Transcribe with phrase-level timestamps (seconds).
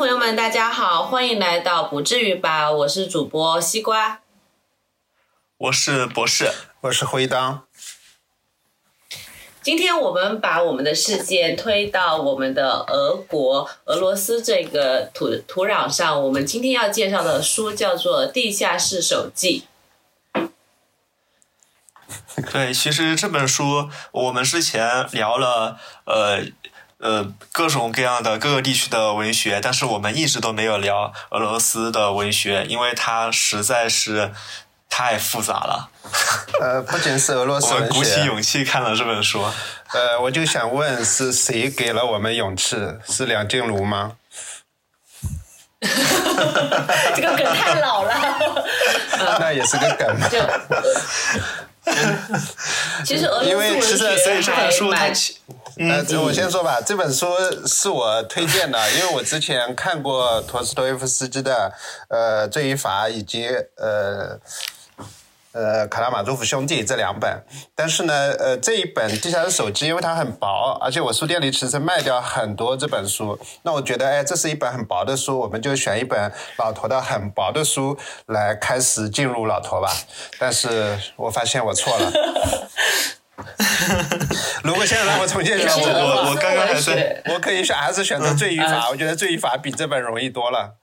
[0.00, 4.22] 朋友们，大家好，欢迎来到不至于吧，我是主播西瓜，
[5.58, 6.50] 我是博士，
[6.80, 7.64] 我是灰当。
[9.60, 16.24] 今天我们把我们的事件推到我们的俄国、俄罗斯这个土土壤上。
[16.24, 19.66] 我们今天要介绍的书叫做《地下室手记》。
[22.50, 26.40] 对，其实这本书我们之前聊了，呃
[27.00, 34.32] 呃，各种各样的各个地区的文学，但是我们一直都没有聊俄罗斯的文学，因为它实在是。
[34.92, 35.88] 太复杂了。
[36.60, 39.40] 呃，不仅是俄罗斯 文学，鼓起勇气看了这本书。
[39.92, 42.76] 呃，我就想问，是谁给了我们勇气？
[43.08, 44.16] 是梁静茹吗？
[45.80, 48.12] 这个梗太老了。
[49.38, 50.16] 那也是个梗。
[53.04, 54.70] 其实俄罗斯文学还
[55.78, 57.26] 呃，我先说吧，这本书
[57.66, 61.72] 是我推荐的，因为我之前看过陀思妥耶夫斯基的
[62.08, 64.38] 呃《罪与罚》以及呃。
[65.52, 67.42] 呃，卡拉马佐夫兄弟这两本，
[67.74, 79.90] 但是呢，呃，这一本《地下的手机》因为它很薄，而且我书店里其实卖掉很多这本书，那我觉得，哎，这是一本很薄的书，我们就选一本老头的很薄的书来开始进入老头吧。
[80.38, 82.12] 但是我发现我错了。
[84.62, 90.76] 如果现在让我重新选，我我刚刚还是我可以选，还是选择《罪与罚》，我觉得《罪与罚》比这本容易多了。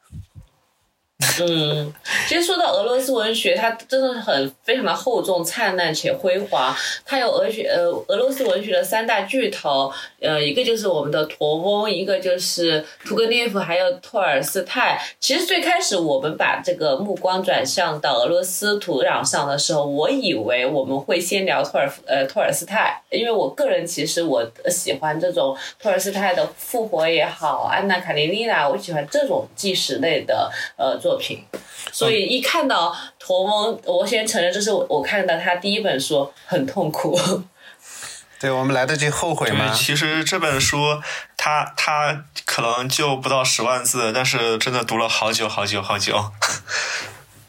[1.39, 1.91] 嗯，
[2.27, 6.75] 其实说到俄罗斯文学，它真的很非常的厚重、灿烂且辉煌。
[7.05, 14.99] 它有俄学呃俄罗斯文学的三大巨头，呃，一个就是我们的陀翁，一个就是屠格涅夫，还有托尔斯泰。
[15.19, 30.95] 其实最开始我们把这个目光转向到俄罗斯土壤上的时候，我以为我们会先聊托尔呃托尔斯泰，因为我个人其实我喜欢这种托尔斯泰的复活也好，安娜卡列尼娜，我喜欢这种纪实类的呃。
[31.07, 31.41] 作品，
[31.93, 37.17] 所以一看到驼翁，我先承认，这是我我看到他第一本书，很痛苦。
[38.41, 39.73] 对我们来得及后悔吗？
[39.73, 40.77] 其实这本书，
[41.37, 46.21] 它它可能就不到十万字，但是真的读了好久好久好久。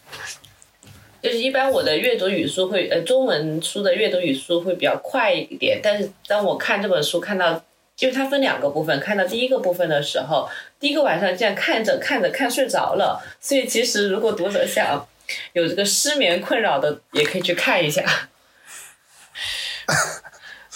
[1.21, 7.61] 就是一般我的阅读语速会，呃，中文书的阅读语速会比较快一点，但是当我看这本书，看到。
[7.98, 10.48] 就是它分两个部分，看到第一个部分的时候，
[10.78, 13.20] 第一个晚上这样看着看着看睡着了。
[13.41, 15.04] 所以其实如果读者想
[15.53, 18.04] 有这个失眠困扰的，也可以去看一下。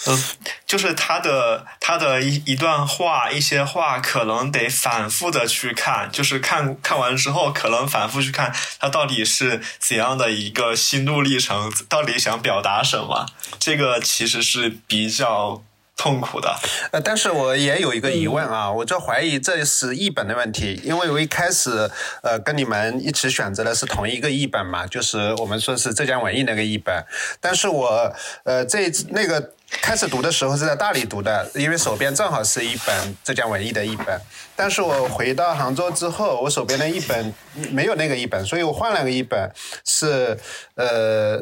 [0.05, 0.21] 嗯，
[0.67, 13.27] 就是他的他的一一段话，一些话可能得反复的去看，就是看看完之后，可能反复去看他到底是怎样的一个心路历程，到底想表达什么。
[13.57, 15.63] 这个其实是比较。
[15.95, 16.53] 痛苦的，
[16.91, 21.89] 呃，但是我也有一个疑问啊，我就怀疑这是译本的问题，因为我一开始
[22.21, 26.93] 呃跟你们一起选择的是同一个译本嘛，就是我们说是浙江文艺那个译本，
[27.39, 34.19] 但是我呃这那个开始读的时候是在大理读的，因为手边正好是一本浙江文艺的译本，
[34.55, 37.33] 但是我回到杭州之后，我手边的译本
[37.71, 39.49] 没有那个译本，所以我换了个译本，
[39.85, 40.37] 是
[40.75, 41.37] 呃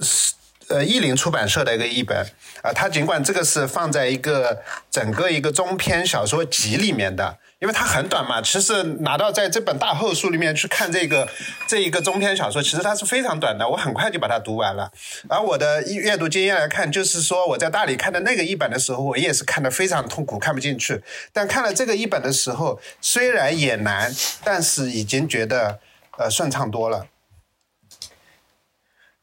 [0.00, 0.32] 是。
[0.68, 2.26] 呃，译林出版社的一个译本
[2.62, 11.28] 啊，它尽管这个是放在一个整个一个中篇小说集里面的，因为它很短嘛，其实拿到在这本大厚书里面去看这个
[11.68, 14.90] 这一个中篇小说，其实它是非常短的，我很快就把它读完了。
[15.28, 21.02] 而我的阅读经验来看，就是说我在大理看的那个译本的时候，我也是看的非常痛苦，看不进去。
[21.32, 24.10] 但看了这个译本的时候，虽然也难，
[24.42, 25.78] 但是已经觉得
[26.16, 27.06] 呃顺畅多了。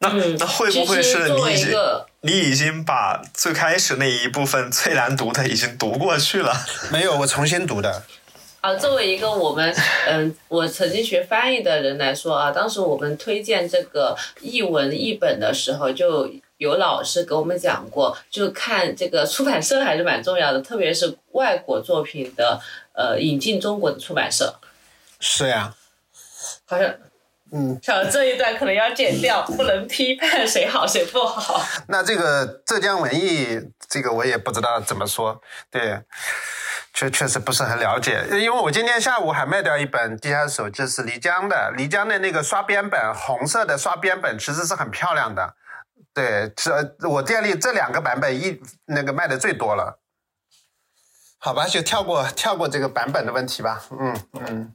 [0.01, 1.71] 那那会不会是你已经
[2.21, 6.51] 你已经把最开始那一部分最难读的已经读过去了？
[6.91, 8.01] 没有，我重新读的。
[8.61, 9.75] 啊，作为一个我们
[10.07, 22.59] 嗯，我曾经学翻译的人来说啊，当时我们推荐这个译文译本的时候，就有老师给我们讲过，就看这个出版社还是蛮重要的，特别是外国作品的
[22.93, 24.59] 呃引进中国的出版社。
[25.19, 25.75] 是呀。
[26.65, 26.91] 好像。
[27.53, 31.61] 嗯，小这一段可能要剪掉，不能批判谁好谁不好。
[31.89, 33.59] 那这个浙江文艺，
[33.89, 35.41] 这个我也不知道怎么说。
[35.69, 36.01] 对，
[36.93, 45.55] 确确实不是很了解，因为我今天下午还卖掉一本《地下手就》，是漓江的，漓江的那个刷边本，红色的刷边本，其实是很漂亮的。
[46.13, 49.99] 对，这我店里这两个版本一那个卖的最多了。
[51.37, 53.83] 好吧，就跳过跳过这个版本的问题吧。
[53.91, 54.17] 嗯
[54.47, 54.73] 嗯。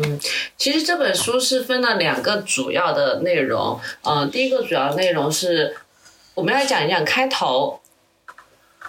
[0.00, 0.18] 嗯，
[0.56, 3.80] 其实这本书是分了两个主要的内容。
[4.02, 5.76] 嗯，第一个主要内容是
[6.34, 7.80] 我们要讲一讲开头。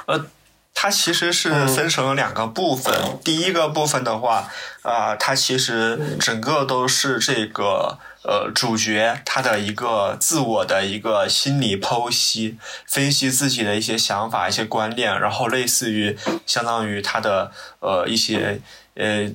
[0.05, 0.27] 呃，
[0.75, 2.93] 它其实是分成了两个部分。
[3.23, 4.51] 第一个部分的话，
[4.83, 16.15] 啊，它其实整个都是这个呃主角他的一个自我的一个心理剖析，分析自己的一些想法、一些观念，然后类似于
[16.45, 18.61] 相当于他的呃一些
[18.93, 19.29] 呃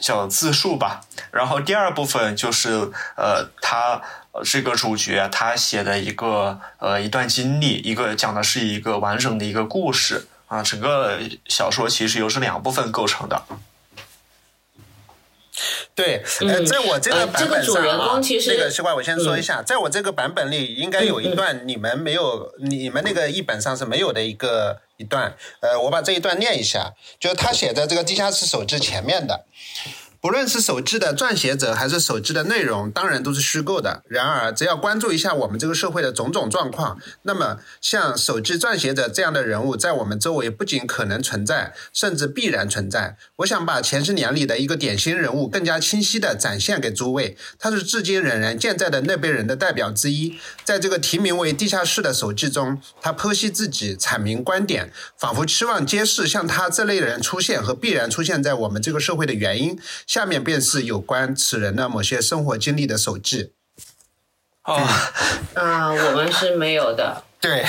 [0.00, 1.00] 叫自述吧。
[1.30, 4.00] 然后第二部分就是呃他
[4.44, 10.26] 这个主角他写的一个呃一段经历，一个讲的是一个完整的一个故事。
[10.48, 13.42] 啊，整个小说其实由是两部分构成的。
[15.94, 25.34] 对，呃，在我这个版本上啊，那个西瓜，我先说一下，在我这个版本里，应该有一段你们没有，你们那个译本上是没有的一个一段。
[25.60, 29.46] 呃，我把这一段念一下，就是他写在这个地下室手机前面的。
[30.20, 34.02] 不论是手记的撰写者还是手记的内容，当然都是虚构的。
[34.08, 43.16] 然而，只要关注一下我们这个社会的种种状况，那么像手记撰写者这样的人物，在我们周围不仅可能存在，甚至必然存在。
[43.36, 47.36] 我想把前十年里的一个典型人物更加清晰地展现给诸位。
[47.56, 50.36] 他是至今仍然健在的那辈人的代表之一。
[50.64, 59.78] 在这个题名为《地下室》的手记中，他剖析自己，阐明观点，仿佛期望揭示像他这类人出现和必然出现在我们这个社会的原因。
[60.08, 63.52] 下面便是有关此人的某些生活经历的手记。
[64.64, 64.82] 哦，
[65.52, 67.22] 啊，我们是没有的。
[67.38, 67.62] 对，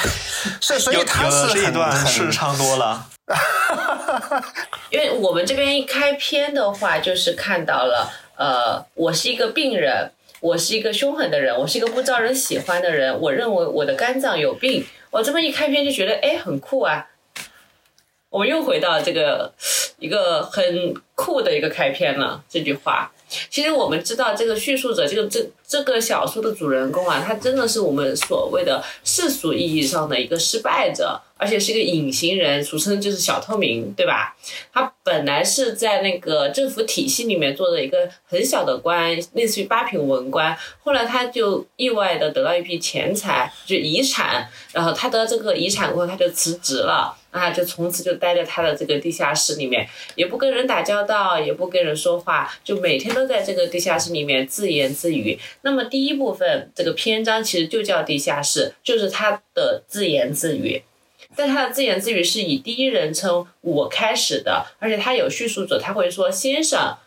[0.62, 3.10] 所以所以他是这一段是长多了。
[4.90, 10.10] 因为我们这边一开篇的话，就是看到了，呃，我是一个病人，
[10.40, 14.88] 我是一个凶狠的人，我是一个不招人喜欢的人，我认为我的肝脏有病。
[15.12, 17.06] 我这么一开篇就觉得，哎，很酷啊。
[18.30, 19.52] 我们又回到这个
[20.00, 22.44] 一个很酷的一个开篇了。
[22.50, 23.12] 这句话，
[23.50, 31.22] 其实我们知道，这个叙述者，这个这这个小说的主人公啊，他真的是我们所谓的世俗意义上的一个失败者。
[31.42, 34.36] 而且是一个隐形人，俗称就是小透明，对吧？
[34.74, 40.54] 他本来是在那个政府体系里面做的一个很小的官，类似于八品文官。
[40.84, 44.50] 后来他就意外的得到一笔钱财，就遗产。
[44.74, 55.40] 然后他得到这个遗产过后，他就辞职了，啊，就从此就待在他的这个地下室里面，也不跟人打交道，也不跟人说话，就每天都在这个地下室里面自言自语。
[55.62, 60.84] 那么第一部分这个篇章其实就叫地下室，就是他的自言自语。
[61.36, 66.98] 但他的自言自语是以第一人称我开始的，而且他有叙述者，他会说先生。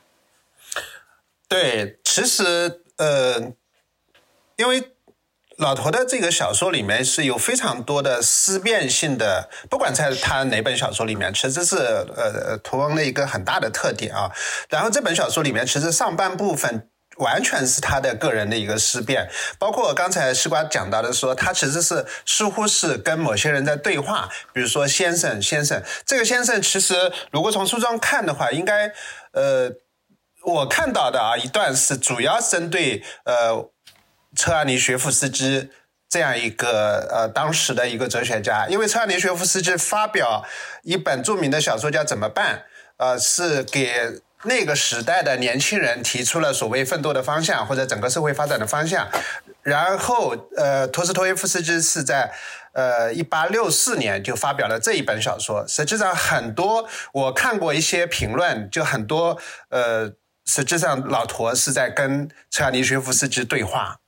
[1.49, 3.53] 对，其实呃，
[4.57, 4.92] 因为
[5.62, 14.31] 老头的这个小说里面是有非常多的思辨性的，不管在他哪本小说里面，其实是呃屠翁的一个很大的特点啊。
[14.69, 16.88] 然后这本小说里面，其实上半部分。
[17.19, 19.29] 完全是他的个人的一个思辨，
[19.59, 28.91] 包括刚才西瓜讲到的，说他其实是似乎是跟某些人在对话，比如说先生，先生，这个先生其实如果从书中看的话，应该，
[29.32, 29.70] 呃，
[30.43, 33.70] 我看到的啊一段是主要针对呃
[34.37, 35.70] 车尔尼学夫斯基
[36.08, 40.44] 这样一个呃当时的一个哲学家，因为车尔尼学夫斯基发表
[40.82, 42.56] 一本著名的小说叫《怎么办》，
[42.96, 44.23] 呃，是给。
[44.44, 49.08] 那个时代的年轻人提出了所谓奋斗的方向，或者整个社会发展的方向。
[49.62, 52.32] 然后，呃，托斯托耶夫斯基是在
[52.72, 55.65] 呃一八六四年就发表了这一本小说。
[55.69, 60.10] 实际上，很多我看过一些评论，就很多呃，
[60.44, 64.01] 实际上老陀是在跟车尔尼学夫斯基对话。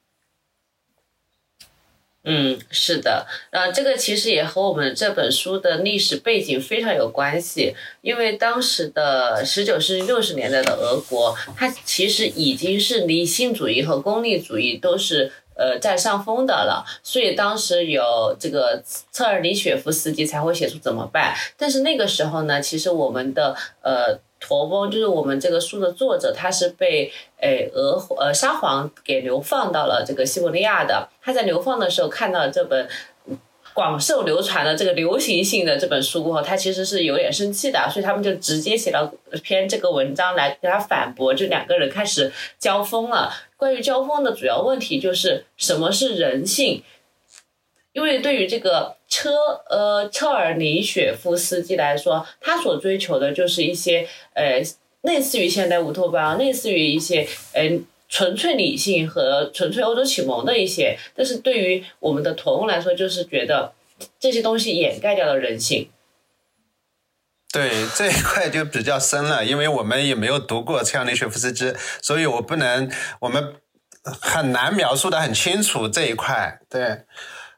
[2.27, 21.35] 嗯，是的，呃，这个其实也和我们这本书的历史背景非常有关系，因为当时的十九世纪六十年代的俄国，它其实已经是理性主义和功利主义都是呃占上风的了，所以当时有这个策尔尼雪夫斯基才会写出怎么办。
[21.59, 24.19] 但是那个时候呢，其实我们的呃。
[24.47, 27.11] 驼翁就是我们这个书的作者，他是被
[27.41, 31.09] 诶俄呃沙皇给流放到了这个西伯利亚的。
[31.23, 32.87] 他在流放的时候看到这本
[33.73, 39.11] 广受流传的这个流行性的这本书过后，他其实是有点生气的，所以他们就直接写了
[39.43, 41.33] 篇这个文章来给他反驳。
[41.33, 43.33] 就两个人开始交锋了。
[43.57, 46.83] 关于交锋的主要问题就是什么是人性？
[47.95, 49.31] 因为对于这个车
[49.71, 54.61] 呃车尔尼雪夫斯基来说，他所追求的就是一些呃
[55.03, 57.71] 类似于现代乌托邦，类似于一些呃
[58.09, 60.99] 纯粹理性和纯粹欧洲启蒙的一些。
[61.15, 63.73] 但是对于我们的驼翁来说，就是觉得
[64.19, 65.89] 这些东西掩盖掉了人性。
[67.53, 71.73] 对这一块就比较深了，因为我们也没有读过车尔尼雪夫斯基，
[72.03, 73.55] 所以我不能我们
[74.03, 76.59] 很难描述的很清楚这一块。
[76.69, 77.03] 对。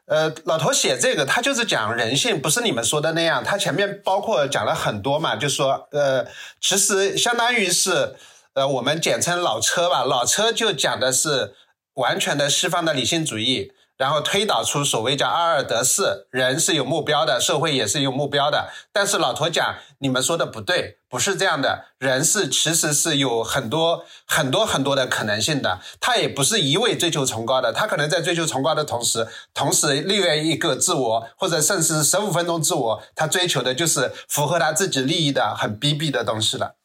[0.07, 3.43] 呃，老头写这个，他就是讲人性，不是你们说的那样。
[3.43, 6.25] 他前面包括讲了很多嘛，就说，呃，
[6.61, 8.15] 其实相当于是，
[8.53, 11.53] 呃，我们简称老车吧，老车就讲的是
[11.95, 13.73] 完全的西方的理性主义。
[13.97, 18.69] 然后推导出所谓叫二二得四，人是有目标的，社会也是有目标的。
[18.93, 21.85] 但是老头讲，你们说的不对，不是这样的。
[21.97, 36.75] 人是其实是有很多很多很多的可能性的，他也不是一味追求崇高的，他可能在追求崇高的同时，同时另外一个自我，或者甚至十五分钟自我，他追求的就是符合他自己利益的很逼逼的东西了。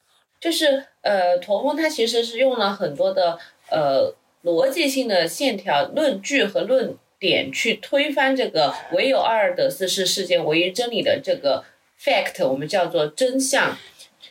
[0.40, 3.38] 就是呃，驼峰他其实是用了很多的
[3.70, 6.96] 呃逻辑性的线条、论据和论。
[7.22, 11.64] 点去推翻这个唯有阿尔德斯是世界唯一真理的这个
[12.02, 13.78] fact，我们叫做真相，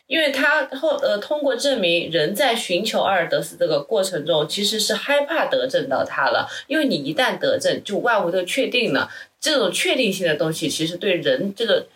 [0.06, 11.86] 因为他后呃通过证明人在寻求阿尔德斯这个过程中其实是害怕得证到他了，因为你一旦得证，就万物都确定了，这种确定性的东西其实对人这个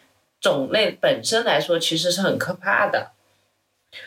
[0.40, 3.12] 种类本身来说其实是很可怕的。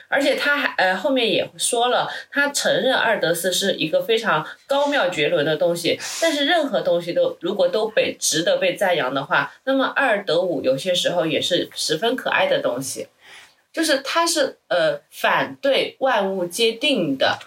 [0.08, 13.08] 而且他还呃后面也说了，他承认阿尔德斯是一个非常高妙绝伦的东西，但是任何东西都如果都被值得被赞扬的话，那么阿尔德五有些时候也是十分可爱的东西，
[13.72, 17.38] 就是他是呃反对万物皆定的，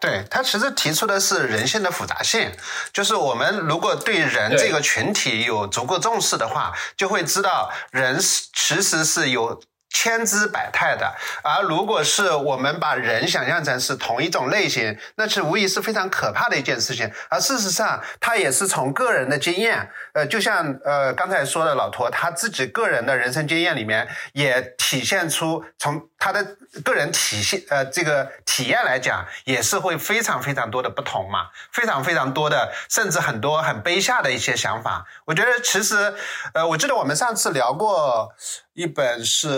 [0.00, 2.50] 对他其实提出的是人性的复杂性，
[2.92, 9.60] 就是我们如果对人这个群体有足够重视的话，就会知道人是其实是有。
[9.92, 17.10] 千姿百态的，而如果是我们把人想象成是同一种类型，那是无疑是非常可怕的一件事情。
[17.28, 35.04] 而事实上，他也是从个人的经验，呃，就像呃刚才说的老驼他自己个人的人生经验里面，也体现出从他的个人体系呃这个体验来讲，也是会非常非常多的不同嘛，非常非常多的，甚至很多很卑下的一些想法。
[35.24, 36.14] 我觉得其实，
[36.54, 38.32] 呃，我记得我们上次聊过。
[38.74, 39.48] 一本是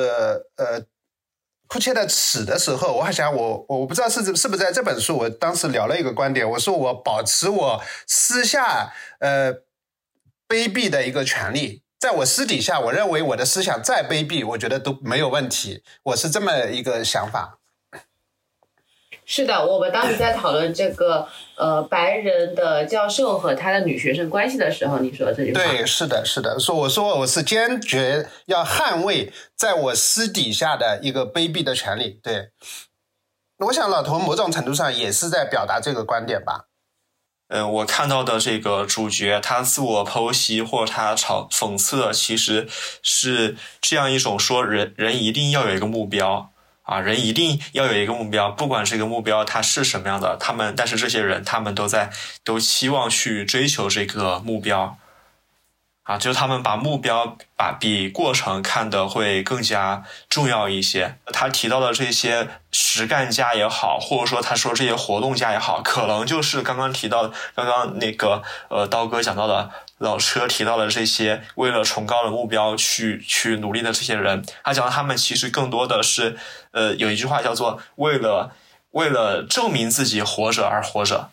[0.57, 0.83] 呃，
[1.69, 9.53] 库切的尺的时候，我还想我我不知道是是不是在这本书，我当时聊了一个观点，我说我保持我私下呃
[10.49, 17.59] 卑鄙的一个权利，在我私底下，我认为我的思想再卑鄙，我觉得都没有问题，我是这么一个想法。
[19.25, 25.65] 是的，我们当时在讨论这个呃白人的教授和他的女学生关系的时候，你说这句话。
[25.65, 32.21] 对，是的，是的，说我说我是坚决要捍卫在我私底下的一个卑鄙的权利。
[32.23, 32.51] 对，
[33.61, 36.67] 我想老头某种程度上也是在表达这个观点吧。
[37.49, 42.69] 嗯，我看到的这个主角，他自我剖析或者他嘲讽刺，其实
[43.03, 46.51] 是这样一种说人人一定要有一个目标。
[46.85, 52.11] 啊，人一定要有一个目标，不管这个目标它是什么样的，他们但是这些人他们都在
[52.45, 54.99] 都期望去追求这个目标，
[56.05, 61.17] 啊，就是他们把目标把比过程看得会更加重要一些。
[61.33, 69.71] 他提到的这些实干家也好，或者说他说这些活动家也好，可能就是刚刚提到刚刚那个呃刀哥讲到的。
[69.99, 76.37] 老车提到的这些为了崇高的目标去去努力的这些人，他讲他们其实更多的是，
[76.73, 78.53] 呃，有一句话叫做为了
[78.91, 81.31] 为了证明自己活着而活着。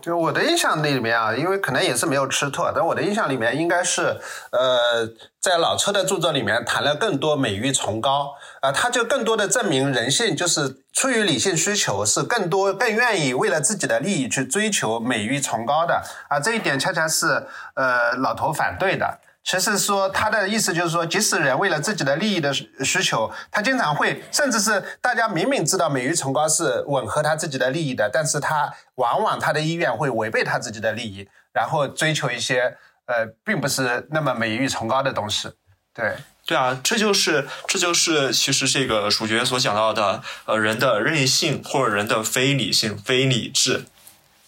[0.00, 4.18] 就我的印象里面啊，因为可能也是没有吃透，但我的印象里面应该是，
[4.50, 5.08] 呃，
[5.40, 19.20] 在老车的著作里面谈了更多美誉崇高啊，他就更多的证明人性就是出于理性需求，是更多更愿意为了自己的利益去追求美誉崇高的啊，这一点恰恰是呃老头反对的。
[19.46, 32.76] 其实说他的意思就是说，即使人为了自己的利益的需求，他经常会，甚至是大家明明知道美誉崇高是吻合他自己的利益的，但是他往往他的意愿会违背他自己的利益，然后追求一些
[33.06, 35.48] 呃，并不是那么美誉崇高的东西。
[35.94, 43.84] 对，对啊，这就是这就是其实这个主角所讲到的，呃，人的任性或者人的非理性、非理智。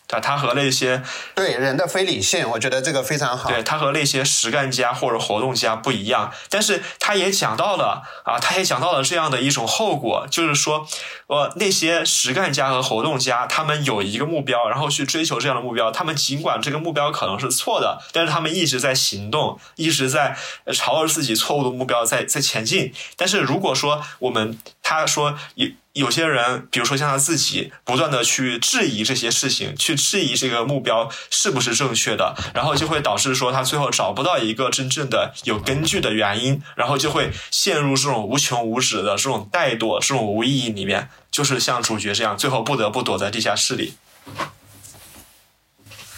[0.08, 1.02] 对，他和那些
[1.34, 3.50] 对人的非理性，我觉得这个非常好。
[3.50, 10.88] 对他和那些实干家或者活动家不一样，但是他也讲到了啊，他也讲到了这样的一种后果，就是说，
[11.26, 20.34] 呃，那些实干家和活动家，他们有一个目标，然后去追求这样的目标，他们尽管这个目标可能是错的，但是他们一直在行动，一直在
[20.72, 22.94] 朝着自己错误的目标在在前进。
[23.18, 25.68] 但是如果说我们他说有。
[25.98, 43.94] 有些人，比如说像他自己，不断的去质疑这些事情，去质疑这个目标是不是正确的，然后就会导致说他最后找不到一个真正的有根据的原因，然后就会陷入这种无穷无止的这种怠惰、这种无意义里面，就是像主角这样，最后不得不躲在地下室里。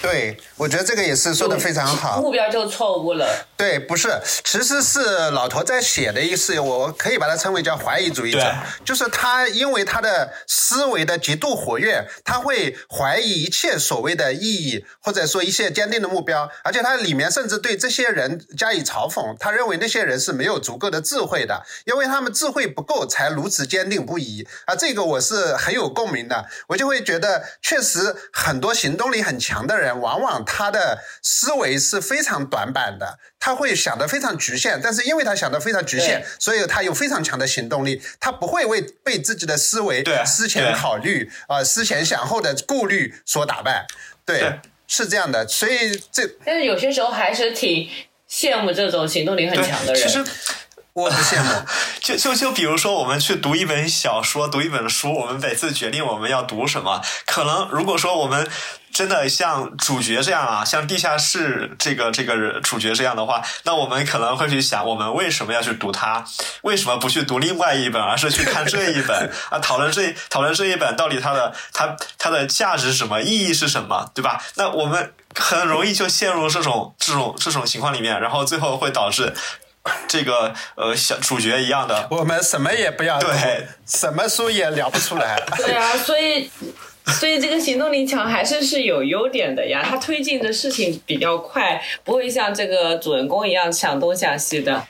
[0.03, 2.21] 对，我觉得这个也是说的非常好。
[2.23, 3.47] 目标就错误了。
[3.57, 5.01] 对，不是，其实是
[5.33, 8.51] 老头在写的意思，我可以把它称为叫怀疑主义者，
[8.83, 29.90] 就是他因为他的思维的极度活跃，他会怀疑一切所谓的意义，或者说一些坚定的目标，而且他里面甚至对这些人加以嘲讽，他认为那些人是没有足够的智慧的，因为他们智慧不够才如此坚定不移啊，这个我是很有共鸣的，我就会觉得确实很多行动力很强的人。
[29.93, 43.87] 往往他的思维是非常短板的，他会想的非常局限，但是因为他想的非常局限，所以他有非常强的行动力，他不会为被自己的思维思前考虑啊思前想后的顾虑所打败。
[44.27, 47.89] 对，是这样的，所以这但是有些时候还是挺
[48.31, 50.03] 羡慕这种行动力很强的人。
[50.03, 50.25] 其实
[50.93, 51.67] 我不羡慕，
[52.01, 58.49] 就就就比如说我们去读一本小说，读一本书，我们每次决定我们要读什么，可能如果说我们。
[59.01, 66.23] 真的像主角这样啊，像地下室这个这个主角这样的话，那我们可能会去想，我们为什么要去读它？
[66.65, 69.59] 为什么不去读另外一本，而是去看这一本 啊？
[69.61, 74.39] 讨论这讨论这一本到底它的它它的价值是什么，意义是什么，对吧？
[74.57, 79.33] 那我们很容易就陷入这种这种这种情况里面，然后最后会导致
[80.09, 85.43] 这个呃小主角一样的，我们什么也不要对，什么书也聊不出来。
[85.57, 86.51] 对啊，所以。
[87.19, 94.87] 所以这个行动力强还是是有优点的呀，他推进的事情比较快，不会像这个主人公一样想东想西的。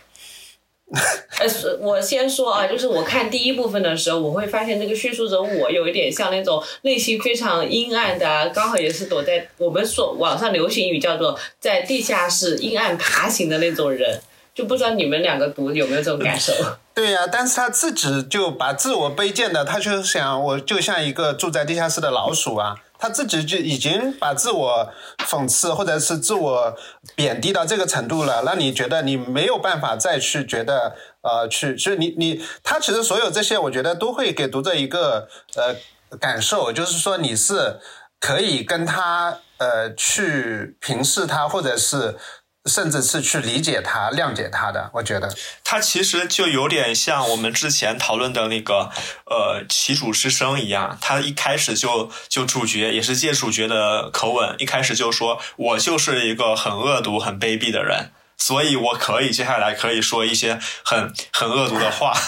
[1.38, 1.46] 呃，
[1.80, 14.20] 我先说啊，就是我看第一部分的时候，我会发现这个叙述者我有一点像那种内心非常阴暗的，刚好也是躲在我们所网上流行语叫做在地下室阴暗爬行的那种人。
[14.52, 16.52] 就不知道你们两个读有没有这种感受？
[17.00, 26.76] 对呀，但是他自己就把自我卑贱的，他就想我就像一个住在地下室的老鼠啊，他自己就已经把自我讽刺或者是自我
[27.14, 35.74] 贬低到这个程度了，让你觉得你没有办法再去觉得呃去，其实你你他其实所有这些，我觉得都会给读者一个呃
[36.18, 37.80] 感受，就是说你是
[38.20, 42.18] 可以跟他呃去平视他，或者是。
[42.66, 48.90] 甚至是去理解他、谅解他的，我觉得他其实就有点像我们之前讨论的那个
[49.24, 62.12] 呃旗主之声一样，他一开始就就主角也是借主角的口吻，一开始就说我就是一个很恶毒、很卑鄙的人，所以我可以接下来可以说一些很很恶毒的话。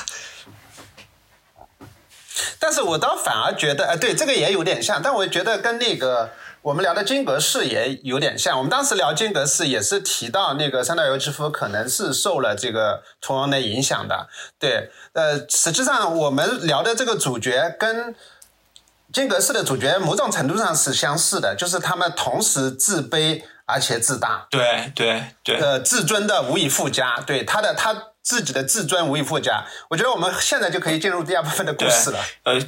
[2.59, 6.31] 但是我倒反而觉得，哎，对这个也有点像，但我觉得跟那个。
[6.62, 14.29] 我们聊的金阁寺也有点像，我们当时聊金阁寺也是提到那个三岛由纪夫可能是受了这个同样的影响的。
[14.61, 18.14] 对，呃，实际上我们聊的这个主角跟
[19.12, 24.46] 金阁寺的主角某种程度上是相似的，就是他们同时自卑而且自大。
[24.48, 25.57] 对对对。
[25.59, 29.64] 呃，自尊的无以复加，对他的他自己的自尊无以复加。
[29.90, 32.20] 我觉得我们现在就可以进入第二部分的故事了。
[32.44, 32.61] 呃。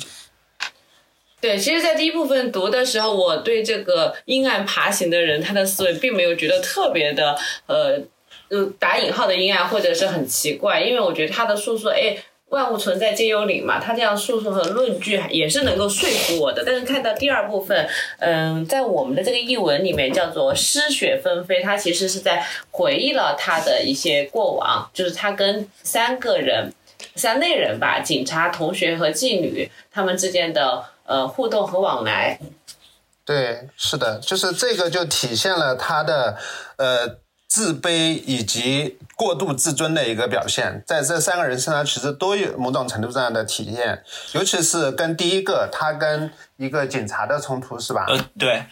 [1.44, 8.00] 对，其实，在第一部分读的时候，我对这个阴暗爬行的人，他的思维并没有觉得特别的，呃，
[8.48, 12.16] 呃，打引号的阴暗，或者是很奇怪，因为我觉得他的述说，哎，
[12.48, 16.62] 万物存在皆有理嘛，他这样述说和论据也是能够说服我的。
[16.64, 17.86] 但是看到第二部分，
[18.20, 26.72] 嗯，在我们的这个译文里面叫做湿雪纷飞，他其实是在回忆了他的一些过往，就是他跟三个人，
[27.16, 30.86] 三类人吧，警察、同学和妓女，他们之间的。
[31.06, 32.38] 呃，互动和往来，
[33.24, 36.36] 对，是的，就是这个就体现了他的
[36.76, 48.06] 呃自卑以及过度自尊的一个表现，在这三个人身上其实都有某种程度上的体现，尤其是跟第一个他跟一个警察的冲突，是吧？
[48.08, 48.64] 呃，对。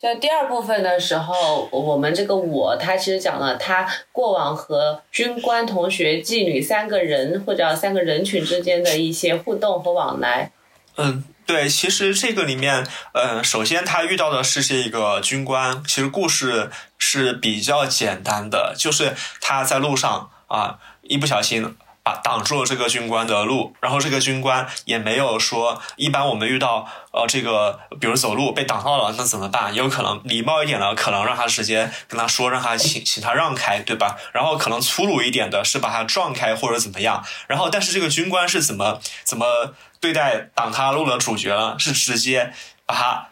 [0.00, 10.50] 在第二部分的时候，我们这个我他其实讲了他过往和军官、同学、妓女三个人或者三个人群之间的一些互动和往来。
[10.96, 11.24] 嗯。
[11.46, 29.74] 对，其实这个里面，嗯，首先他遇到的是这个军官，其实故事是比较简单的，就是他在路上啊，一不小心把挡住了这个军官的路，然后这个军官也没有说，一般我们遇到呃这个，比如走路被挡到了，那怎么办？
[29.74, 34.16] 有可能礼貌一点的，可能让他直接跟他说，让他请请他让开，对吧？
[34.32, 39.74] 然后可能粗鲁一点的是把他撞开或者怎么样，然后但是这个军官是怎么怎么？
[40.00, 42.52] 对待挡他路的主角呢，是直接
[42.84, 43.28] 把他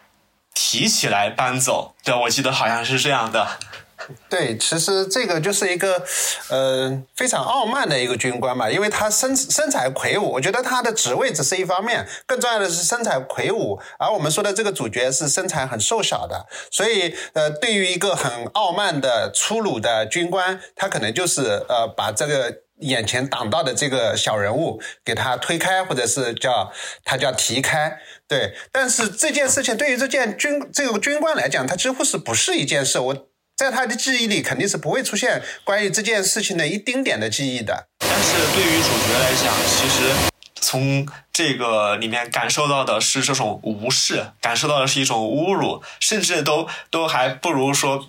[0.55, 1.93] 提起来搬走。
[2.03, 3.59] 对，我记得好像是这样的。
[4.29, 6.03] 对，其实这个就是一个，
[6.49, 26.71] 呃，非常傲慢的一个军官嘛，因为他身身材魁梧，我觉得他的职位只是一方面，更重要的是身材魁梧，而我们说的这个主角是身材很瘦小的，所以，呃，对于一个很傲慢的粗鲁的军官，他可能就是呃把这个眼前挡道的这个小人物给他推开，或者是叫
[27.05, 27.97] 他叫提开。
[28.27, 32.99] 对，但是这件事情对于这件军这个军官来讲，他几乎是不是一件事？
[32.99, 33.27] 我。
[33.55, 37.87] 在他的记忆里，肯定是不会出现关于这件事情的一丁点的记忆的。
[37.99, 40.11] 但是对于主角来讲，其实
[40.55, 48.07] 从这个里面感受到的是这种无视，感受到的是一种侮辱，甚至都都还不如说，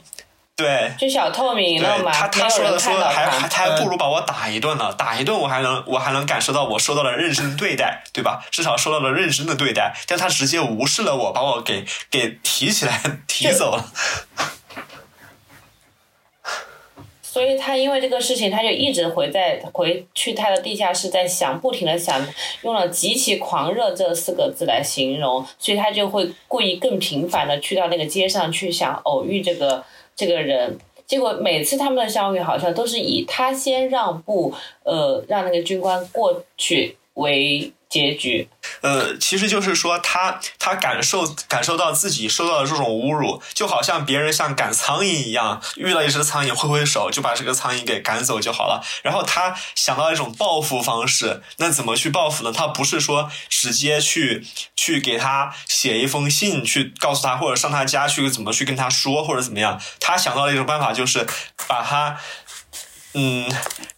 [0.56, 2.10] 对，就小透明了嘛。
[2.10, 8.42] 他他说的说还还他还不如把我打一顿呢，打一顿我还能我还能感受到我受到了认真对待，对吧？
[8.50, 13.92] 至少受到了认真的对待，但他直接无视了我，把我给给提起来 提走了。
[17.34, 22.24] 所以他因为这个事情，他就一直回在回去他的地下室，在想，不停的想，
[22.62, 37.72] 用了极其狂热这四个字来形容，所以他就会故意更频繁的去到那个街上去想偶遇这个这个人，结果每次他们的相遇好像都是以他先让步，呃，让那个军官过去为。
[37.94, 38.48] 结局，
[38.80, 48.84] 呃，其实就是说，他他感受感受到自己受到的这种侮辱，就好像别人像赶苍蝇一样，遇到一只苍蝇挥挥手就把这个苍蝇给赶走就好了。
[49.04, 52.50] 然后他想到一种报复方式，那怎么去报复呢？
[52.50, 59.80] 他不是说直接去去给他写一封信去告诉他，或者上他家去怎么去跟他说，或者怎么样？
[60.00, 61.24] 他想到的一种办法就是
[61.68, 62.18] 把他。
[63.14, 63.48] 嗯，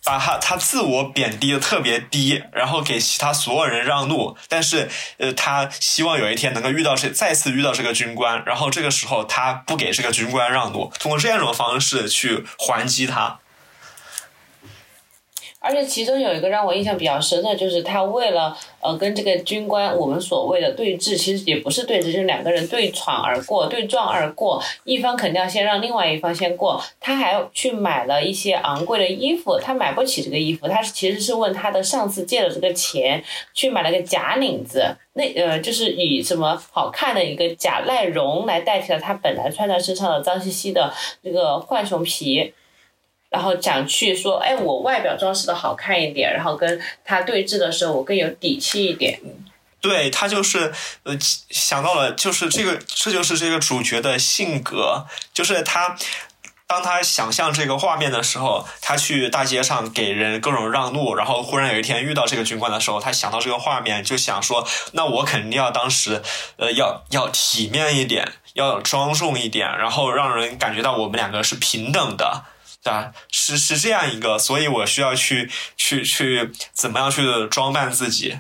[0.05, 13.39] 把他他自我贬低的特别低，然后给其他所有人让路，但是呃，他希望有一天能够遇到这再次遇到这个军官，然后这个时候他不给这个军官让路，通过这样一种方式去还击他。
[15.67, 26.81] 而且其中有一个让我印象比较深的，就是他为了呃跟这个军官我们所谓的对峙，其实也不是对峙，就是两个人对闯而过、对撞而过，一方肯定要先让另外一方先过。
[27.01, 40.93] 他还去买了一些昂贵的衣服，他买不起这个衣服，他其实是问他的上司借了这个钱去买了个假领子，那呃就是以什么好看的一个假赖绒来代替了他本来穿在身上的脏兮兮的
[41.25, 42.55] 这个浣熊皮。
[43.29, 49.21] 然后讲去说，哎，我外表装饰的好看一点，然后跟他对峙的时候，我更有底气一点。
[49.81, 50.73] 对他就是
[51.05, 55.97] 呃想到了，就是这个，这就是这个主角的性格，就是他
[56.67, 66.21] 当他想象这个画面的时候，他去大街上给人各种让路，然后忽然有一天遇到这个军官的时候，他想到这个画面，就想说，那我肯定要当时
[66.57, 72.43] 呃要要体面一点，要庄重一点，然后让人感觉到我们两个是平等的。
[72.89, 78.39] 啊，是是这样一个，所以我需要去去去怎么样去装扮自己。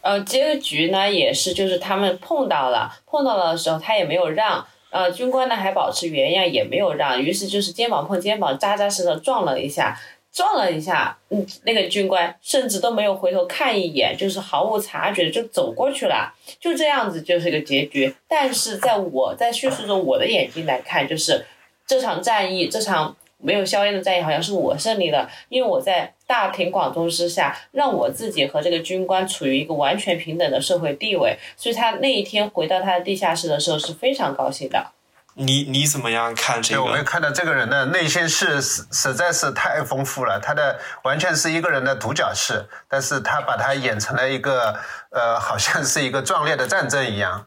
[0.00, 10.00] 呃，结局呢也是，就是他们碰到了，碰到了的时候他也没有让，呃，军官呢还保持原样，也没有让，于是就是肩膀碰肩膀，扎扎实实撞了一下，
[10.32, 18.14] 撞了一下，嗯，那个军官甚至都没有回头看一眼，就是毫无察觉就走过去了，就这样子就是一个结局。
[18.28, 21.44] 但是在我在叙述着我的眼睛来看，就是。
[21.88, 34.92] 这场战役，这场没有硝烟的战役，好像是我胜利了，因为我在大庭广众之下，让我自己和这个军官处于一个完全平等的社会地位，所以他那一天回到他的地下室的时候是非常高兴的。
[35.32, 36.82] 你你怎么样看这个？
[36.82, 42.52] 我们看到这个人的内心是实实在是太丰富了，他的完全是一个人的独角戏，
[42.86, 44.78] 但是他把他演成了一个
[45.10, 47.46] 呃，好像是一个壮烈的战争一样。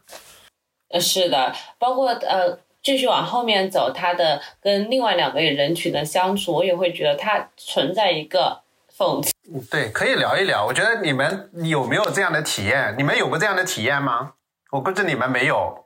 [0.88, 2.58] 呃，是的，包括呃。
[2.82, 8.60] 继续往后面走，他的跟另外两个人群的相处，我也会觉得他存在一个
[8.96, 9.32] 讽刺。
[9.70, 10.66] 对，可以聊一聊。
[10.66, 12.94] 我觉得你们有没有这样的体验？
[12.98, 14.32] 你们有过这样的体验吗？
[14.70, 15.84] 我估计你们没有。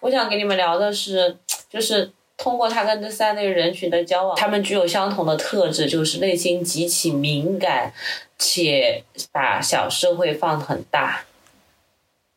[0.00, 1.36] 我想跟你们聊的是，
[1.68, 7.92] 就是通过他跟这三类人群的交往，他们具有相同的特质，就是内心极其敏感，
[8.38, 11.24] 且把小社会放很大。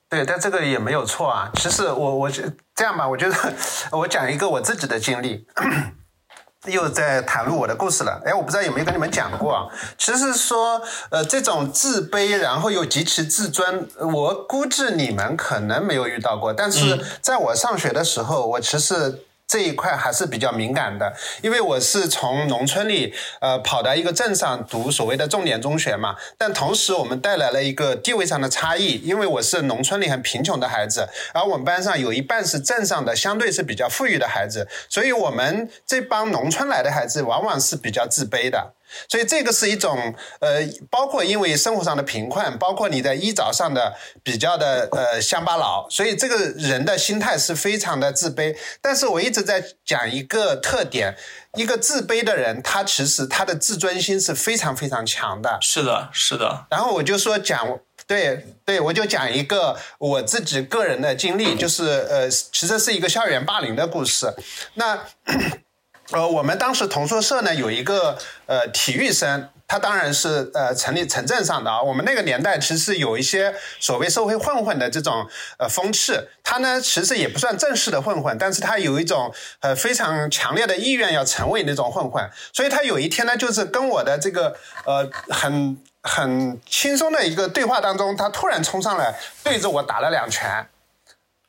[0.10, 1.52] 对，但这个也没有错啊。
[1.56, 2.44] 其实我我觉
[2.74, 3.36] 这样吧，我觉得
[3.92, 5.46] 我讲一个我自己的经历，
[6.66, 8.22] 又在袒露我的故事了。
[8.26, 9.68] 哎，我不知道有没有跟你们讲过啊。
[9.98, 16.54] 其实说，呃，这种自卑，然后又极其自尊，我估计你们可能没有遇到过。
[16.54, 38.74] 但是在我上学的时候，我其实这一块还是比较敏感的，因为我是从农村里呃跑到一个镇上读所谓的重点中学嘛，但同时我们带来了一个地位上的差异，因为我是农村里很贫穷的孩子，而我们班上有一半是镇上的，相对是比较富裕的孩子，所以我们这帮农村来的孩子往往是比较自卑的。
[39.10, 48.56] 所以这个是一种呃，包括因为生活上的贫困，包括你在衣着上的比较的呃乡巴佬，所以这个人的心态是非常的自卑。
[48.82, 51.16] 但是我一直在讲一个特点，
[51.56, 55.58] 一个自卑的人，他其实他的自尊心是非常非常强的。
[55.62, 56.66] 是的，是的。
[56.70, 64.34] 然后我就说讲，对对，我就讲一个我自己个人的经历，就是呃，其实是一个校园霸凌的故事。
[64.76, 65.00] 那。
[66.12, 71.82] 呃，我们当时同宿舍呢有一个呃体育生，他当然是呃城里城镇上的啊。
[71.82, 76.14] 我们那个年代其实有一些所谓社会混混的这种呃风气，
[76.46, 82.30] 他呢其实也不算正式的混混，但是他有一种呃非常强烈的意愿要成为那种混混。
[82.54, 90.70] 所以他有一天呢，就是跟我的这个呃很很轻松的一个对话当中，他突然冲上来对着我打了两拳，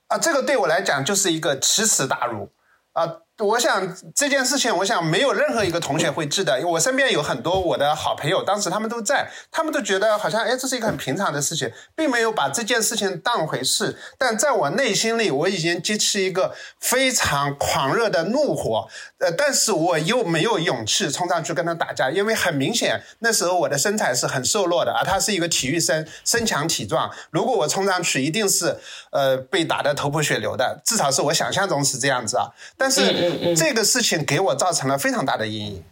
[0.09, 2.51] 啊，这个对我来讲就是一个奇耻大辱
[2.93, 3.09] 啊。
[3.39, 13.97] 我想这件事情，我想没有任何一个同学会记得，因为我身边有很多我的好朋友，当时他们都在，他们都觉得好像哎，这是一个很平常的事情，并没有把这件事情当回事。
[14.19, 28.77] 但在我内心里，我已经激起一个非常狂热的怒火，呃，但是我又没有勇气冲上去跟他打架，因为很明显那时候我的身材是很瘦弱的，而他是一个体育生，身强体壮，如果我冲上去，一定是
[29.13, 33.28] 呃被打得头破血流的，至少是我想象中是这样子啊，但是。
[33.55, 35.85] 这个事情给我造成了非常大的阴影，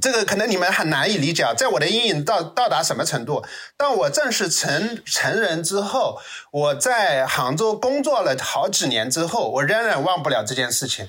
[0.00, 1.54] 这个可能你们很难以理解啊。
[1.54, 3.44] 在我的阴影到到达什么程度？
[3.76, 6.20] 当我正式成成人之后，
[6.50, 11.08] 我在杭州工作了好几年之后，我仍然忘不了这件事情。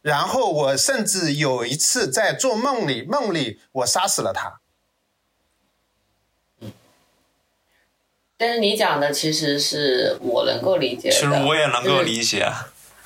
[0.00, 4.58] 然后我甚至有一次在做梦里，梦里我杀死了他。
[8.36, 12.50] 但是你讲的其实是我能够理解的，其实我也能够理解。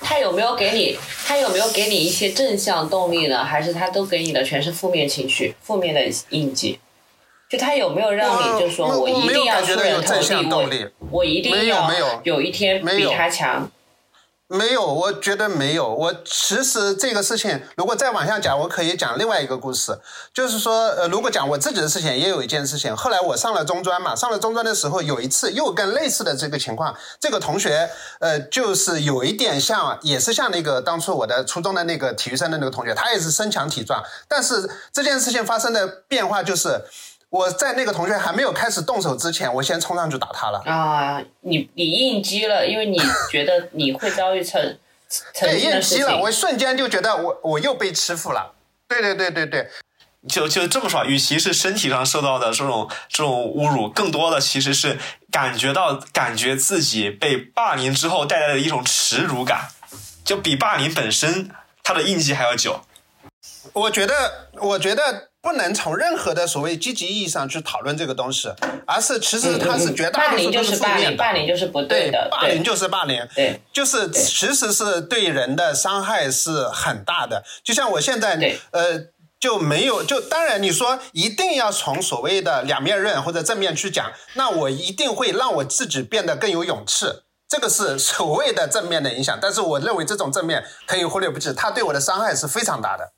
[0.01, 0.99] 他有没有给你？
[1.27, 3.45] 他有没有给你一些正向动力呢？
[3.45, 6.79] 还是他都给你的全是负面情绪、负面的印记？
[7.49, 10.91] 就他有没有让你就说我一定要出人头地？
[11.11, 11.91] 我一定要
[12.25, 13.71] 有一天比他强？
[14.49, 15.93] 没有，我觉得没有。
[15.93, 19.99] 我其实这个事情，如果再往下讲，我可以讲另外一个故事，
[20.33, 22.95] 就是说，呃，如果讲我自己的事情，也有一件事情。
[22.97, 36.83] 后来我上了中专嘛，上了中专的时候，有一次又跟类似的这个情况，这个同学，呃，就是有一点像，也是像那个当初我的初中的那个体育生的那个同学，他也是身强体壮，但是这件事情发生的变化就是。
[37.29, 40.63] 我在那个同学还没有开始动手之前，我先冲上去打他了。
[40.65, 42.99] 啊，你你应激了，因为你
[43.31, 44.79] 觉得你会遭遇成
[45.41, 48.55] 对应激了，我瞬间就觉得我我又被欺负了。
[48.89, 49.69] 对对对对对，
[50.29, 54.97] 就就这么说，与其是身体上受到的这种这种侮辱，更多的其实是
[55.33, 59.69] 感觉到感觉自己被霸凌之后带来的一种耻辱感，
[60.25, 61.51] 就比霸凌本身
[61.83, 62.83] 它的印记还要久。
[63.73, 65.31] 我觉得，我觉得。
[65.47, 68.53] 不能从任何的所谓积极意义上去讨论这个东西，
[68.85, 71.17] 而是其实它是绝大多数都是负面的。
[71.17, 77.45] 霸凌就是不对的，霸凌就是霸凌，对，就是其实是对人的伤害是很大的。
[77.63, 79.01] 就像我现在，呃，
[79.39, 87.07] 就没有就当然你说一定要从所谓的两面刃或者正面去讲，那我一定会让我自己变得更有勇气，
[87.49, 89.39] 这个是所谓的正面的影响。
[89.41, 93.13] 但是我认为这种正面可以忽略不计，它对我的伤害是非常大的。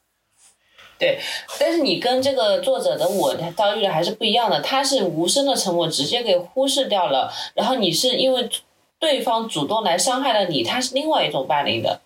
[0.99, 1.21] 对，
[1.61, 7.33] 但是你跟这个作者的我遭遇的还是不一样的，他是无声的沉默，直接给忽视掉了。
[7.55, 8.51] 然后你是因为
[8.99, 12.01] 对方主动来伤害了你，他是另外一种霸凌的。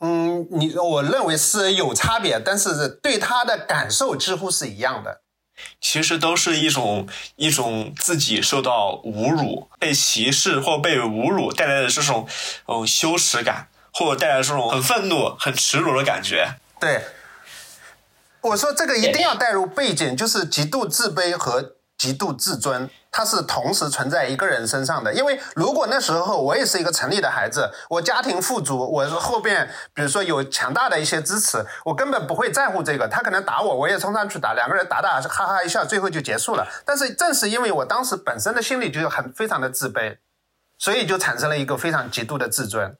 [0.00, 5.20] 嗯，你我认为是有差别，但是对他的感受几乎是一样的。
[5.80, 12.26] 其实都是一种一种自己受到侮辱、被歧视或被侮辱带来的这种
[12.66, 16.56] 嗯羞耻感，或者带来这种很愤怒、很耻辱的感觉。
[16.80, 17.02] 对。
[18.42, 25.14] 我说这个一定要带入背景，就是极度自卑和极度自尊，它是同时存在一个人身上的。
[25.14, 33.06] 因为如果那时候我也是一个城里的孩子，我家庭富足，我后边比如说有强大的一些支持，我根本不会在乎这个。
[33.06, 36.66] 他可能打我，我也冲上去打，两个人打打哈哈一笑，最后就结束了。
[36.84, 40.16] 但是正是因为我当时本身的心理就很非常的自卑，
[40.78, 42.96] 所以就产生了一个非常极度的自尊。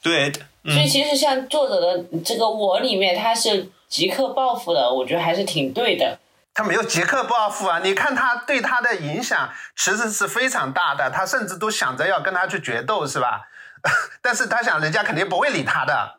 [0.00, 0.32] 对，
[0.64, 3.68] 所以其实像作者的这个我里面，他是。
[3.92, 6.18] 即刻报复的，我觉得还是挺对的。
[6.54, 7.78] 他没有即刻报复啊！
[7.84, 13.48] 你看他对他的影响其实是非常大的，他甚至都想着要跟他去决斗，是吧？
[14.22, 16.14] 但是他想人家肯定不会理他的。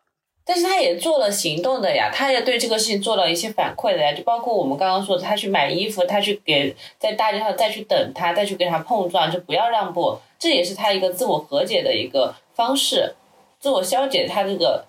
[0.46, 13.16] 但是他也做了行动的呀，他也对这个事情做了一些反馈的呀，就包括我们刚刚说的，他去买衣服，他去给在大街上再去等他，再去跟他碰撞，就不要让步，这也是他一个自我和解的一个方式，
[13.60, 14.86] 自我消解他这个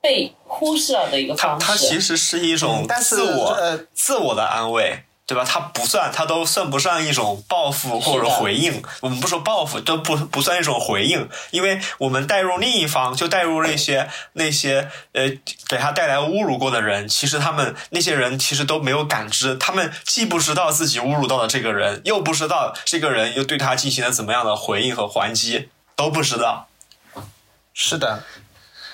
[0.00, 1.66] 被忽视了的一个方式。
[1.66, 5.04] 他其实是一种自我、呃自我的安慰。
[5.28, 5.44] 对吧？
[5.44, 8.82] 他不算，他都算不上一种报复或者回应。
[9.02, 15.28] 我们不说报复，都不不算一种回应，因为我们带入另一方，就带入那些那些呃
[15.68, 17.06] 给他带来侮辱过的人。
[17.06, 26.68] 其实他们那些人其实都没有感知，他们既不知道自己侮辱到了这个人，又不知道这个人又对他进行了怎么样的回应和还击，都不知道。
[27.74, 28.24] 是的，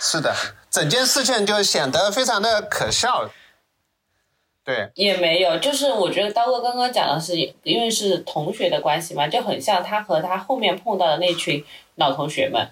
[0.00, 0.34] 是的，
[0.74, 3.30] 整件事情就显得非常的可笑。
[4.64, 12.66] 对，也没有，就是我觉得刀哥刚刚讲的是，因为是同学的关系嘛，就很像他和他后面碰到的那群老同学们。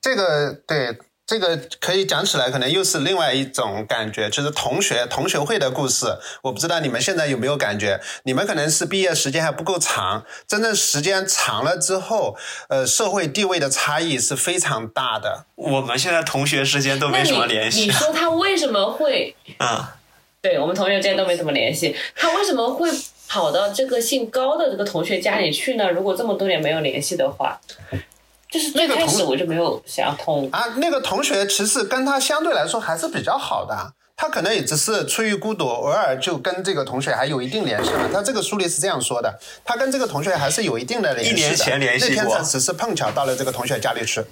[0.00, 6.18] 这个对这个可以讲起来，可能又是另外一种感觉，就是同学同学会的故事。
[6.42, 12.36] 我不知道你们现在有没有感觉，你们可能是毕业时间还不够长，真正时间长了之后，
[12.68, 15.46] 呃，社会地位的差异是非常大的。
[15.54, 17.90] 我们现在同学之间都没什么联系你。
[17.90, 19.34] 说他为什么会？
[19.56, 19.96] 啊，
[20.42, 22.90] 对我们同学之间都没怎么联系，他为什么会
[23.26, 25.90] 跑到这个姓高的这个同学家里去呢？
[25.90, 27.58] 如果这么多年没有联系的话，
[28.54, 30.48] 就是最开始我就没有想要通。
[30.52, 38.08] 啊，那个同学其实跟他相对来说还是比较好的，他可能也只是出于孤独，偶尔就跟这个同学还有一定联系嘛。
[38.12, 41.36] 他这个书里是这样说的，他跟这个同学还是有一定的联系的。
[41.36, 44.22] 一年前联系那天过他只是碰巧到了这个同学家里去。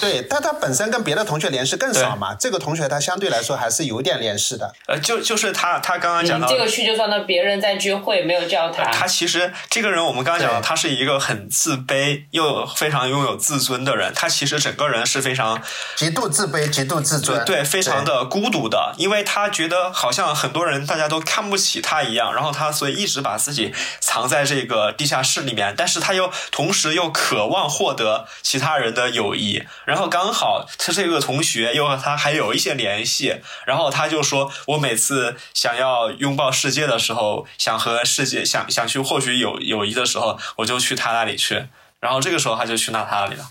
[0.00, 4.72] 对，但他本身跟别的同学联系更少嘛，这个同学他相对来说还是有点联系的。
[4.86, 14.12] 呃，就就是他他刚刚讲到嗯这个去就算到别人在聚会没有叫他，他其实这个人，我们刚刚讲到，他是一个很自卑又非常拥有自尊的人。
[14.14, 15.60] 他其实整个人是非常
[15.96, 41.66] 极度自卑，极度自尊，对，非常的孤独的，因为他觉得好像很多人大家都看不起他一样，然后他所以一直把自己藏在这个地下室里面，但是他又同时又渴望获得其他人的友谊，然后刚好他这个同学又和他还有一些联系，然后他就说，我每次想要拥抱世界的时候，想和世界想想去获取友友谊的时候，我就去他那里去，
[41.98, 43.50] 然后这个时候他就去那他那里了。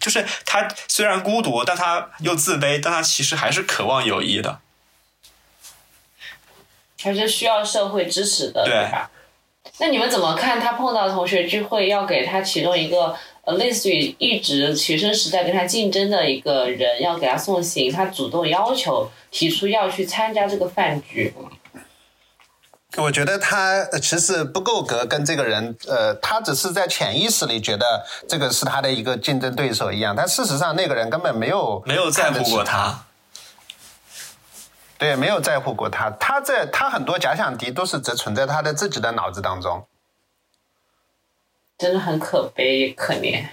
[0.00, 4.58] 就是他虽然孤独，但他又自卑，但他其实还是渴望友谊的。
[7.00, 8.88] 还是需要社会支持的，对？
[9.78, 21.34] 那你们怎么看他碰到同学聚会要给他其中一个呃，类似于一直学生时代跟他竞争的一个人要给他送行，他主动要求提出要去参加这个饭局，
[22.98, 33.06] 我觉得他呃其实不够格跟这个人，呃，他只是在潜意识里觉得这个是他的一个竞争对手一样，但事实上那个人根本没有没有在乎过，他，
[34.98, 36.08] 对，没有在乎过他。
[36.10, 39.84] 他在他很多假想敌都是只存在他的自己的脑子当中。
[41.82, 43.44] 真的很可悲可怜。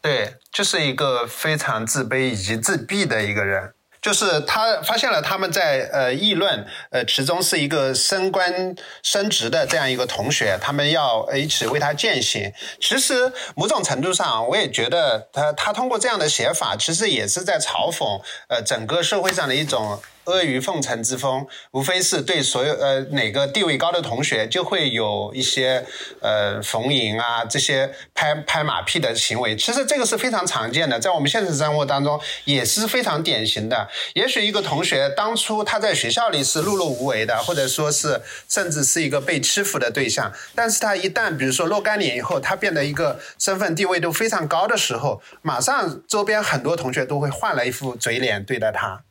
[0.00, 3.74] 对，就是一个非常自卑以及自闭的一个人。
[4.00, 12.52] 就是他发现了他们在呃议论，呃，其中是一个升官升职的这样一个同学，他们要一起为他践行。
[12.80, 25.84] 其实某种程度上，我也觉得他他通过这样的写法，其实也是在嘲讽呃整个社会上的一种阿谀奉承之风，无非是对所有呃哪个地位高的同学就会有一些
[26.20, 29.54] 呃逢迎啊这些拍拍马屁的行为。
[29.56, 33.88] 其实这个是非常常见的，在我们现实生活当中也是非常典型的。
[34.14, 49.02] 也许一个同学当初他在学校里是碌碌无为的，或者说是甚至是一个被欺负的对象，但是他一旦比如说若干年以后，他变得一个身份地位都非常高的时候，马上周边很多同学都会换了一副嘴脸对待他。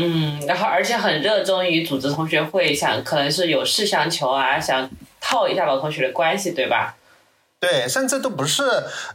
[0.00, 6.96] 嗯，然后而且很热衷于组织同学会，想可能是有事相求啊，想套一下老同学的关系，对吧？
[7.60, 8.62] 对，甚至都不是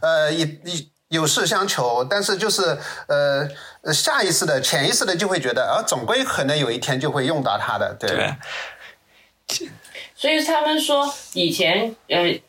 [0.00, 3.48] 呃一一有事相求，但是就是呃
[3.82, 8.08] 呃下意识的、潜意识的就会觉得，啊，总归可能有一天就会用到它的，对。
[9.48, 9.68] 对，
[10.16, 12.40] 所以他们说以前呃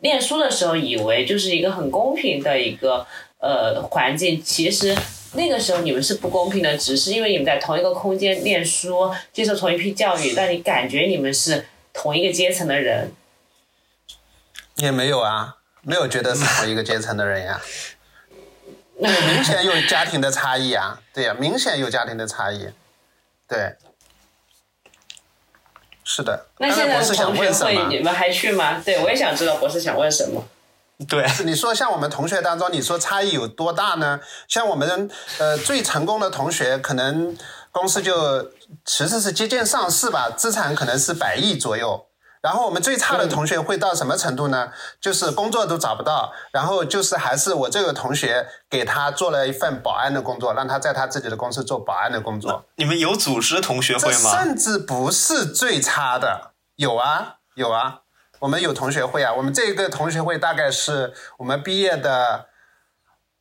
[0.00, 3.06] 念书的时候以为就是一个很公平的一个
[3.40, 4.96] 呃环境，其实
[5.32, 13.12] 那个时候你们是不公平的，只是因为你们在同一个空间念书，接受同一批教育，让你感觉你们是同一个阶层的人。
[14.76, 17.60] 也没有啊，没有觉得是同一个阶层的人呀。
[18.98, 22.68] 明显有家庭的差异啊，对呀、明显有家庭的差异，
[23.48, 23.76] 对，
[26.04, 26.46] 是的。
[26.58, 27.88] 那现在博士想问什么？
[27.88, 28.82] 会你们还去吗？
[28.84, 30.46] 对我也想知道博士想问什么。
[31.08, 34.20] 对， 你说像我们同学当中，你说差异有多大呢？
[34.48, 37.36] 像我们呃最成功的同学，可能
[37.72, 38.50] 公司就
[38.84, 42.06] 其实是接近上市吧，资产可能是百亿左右。
[42.42, 44.72] 然后我们最差的同学会到什么程度呢？
[44.98, 52.64] 就是工作都找不到，然后就是还是我这个同学给他做了一份保安的工作，让他在他自己的公司做保安的工作。
[52.76, 54.42] 你们有组织同学会吗？
[54.42, 58.00] 甚至不是最差的，有啊有啊，
[58.40, 59.32] 我们有同学会啊。
[59.32, 62.46] 我们这个同学会大概是我们毕业的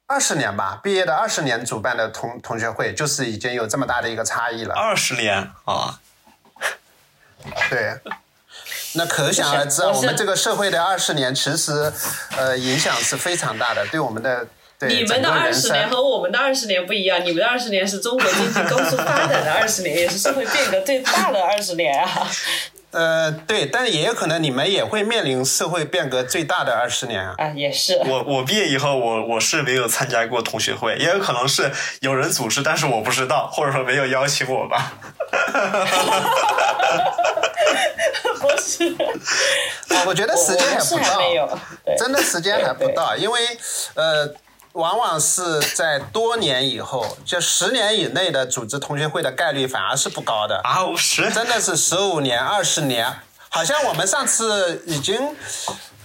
[0.06, 4.76] 二十年吧，毕业的二十年主办的同同学会，就是已经有这么大的一个差异了。
[4.76, 6.00] 二十年啊，
[7.70, 8.00] 对。
[8.94, 11.94] 那可想而知啊，我们这个社会的二十年，其实，
[12.36, 14.48] 呃，影响是非常大的，对我们的
[14.80, 22.28] 对你们的二十年和我们的二十年不一样，你们的二十年是中国经济高速发展的二十年，也是社会变革最大的二十年啊。
[22.92, 27.36] 呃，对，但也有可能你们也会面临社会变革最大的二十年啊。
[27.38, 27.98] 啊，也是。
[28.06, 31.72] 我我毕业以后，我我是没有参加过同学会，也有可能是
[32.02, 34.94] 有人组织，但是我不知道，或者说没有邀请我吧。
[38.40, 38.96] 不是，
[40.06, 41.60] 我觉得时间还不到，
[41.98, 43.40] 真的时间还不到，因为
[43.94, 44.28] 呃，
[44.80, 50.62] 往往是在多年以后，就十年以内的组织同学会的概率反而是不高的。
[50.64, 51.30] 啊，十？
[51.32, 53.14] 真的是十五年、二十年，
[53.50, 55.36] 好像我们上次已经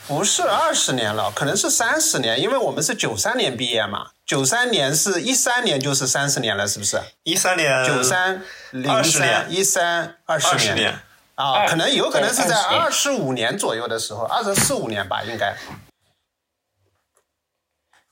[0.08, 7.00] 不是二十年了，可能是三十年，因为我们是九三年毕业嘛，九三年是一三年就是三十年了，是不是？
[7.22, 10.98] 一三年九三零三一三二十年。
[11.36, 15.52] 啊，可能有可能是在二十五年左右的时候，二十四五年吧，应该。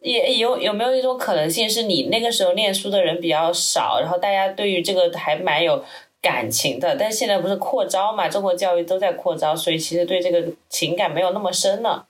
[0.02, 5.84] 也有有没有一种可能性，是你那个时候念书的人比较少，然后大家对于这个还蛮有
[6.20, 12.06] 感情的，但是现在不是扩招嘛，中国教育都在扩招，所以其实对这个情感没有那么深了。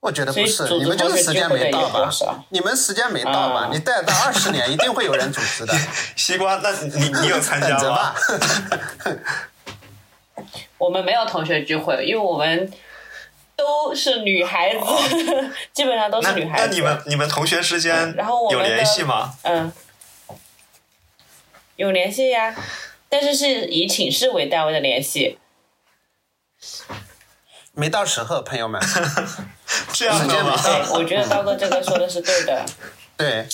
[0.00, 2.10] 我觉得不是，你们就是时间没到吧？
[2.48, 3.68] 你们时间没到吧？
[3.72, 5.72] 你再到二十年，一定会有人组织的。
[6.16, 8.12] 西瓜，那你你有参加吗？
[10.78, 12.68] 我们没有同学聚会，因为我们
[13.62, 14.80] 都是女孩子，
[15.72, 16.66] 基本上都是女孩子。
[16.66, 19.32] 那你们你们同学之间然后有联系吗？
[19.42, 19.72] 嗯，
[21.76, 22.52] 有联系呀，
[23.08, 25.38] 但是是以寝室为单位的联系。
[27.74, 28.82] 没到时候，朋友们，
[29.94, 30.60] 这样的吗？
[30.60, 32.66] 对，我觉得刀哥这个说的是对的。
[33.16, 33.46] 对，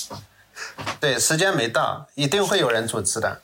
[0.99, 3.43] 对，时间没到，一定会有人组织的。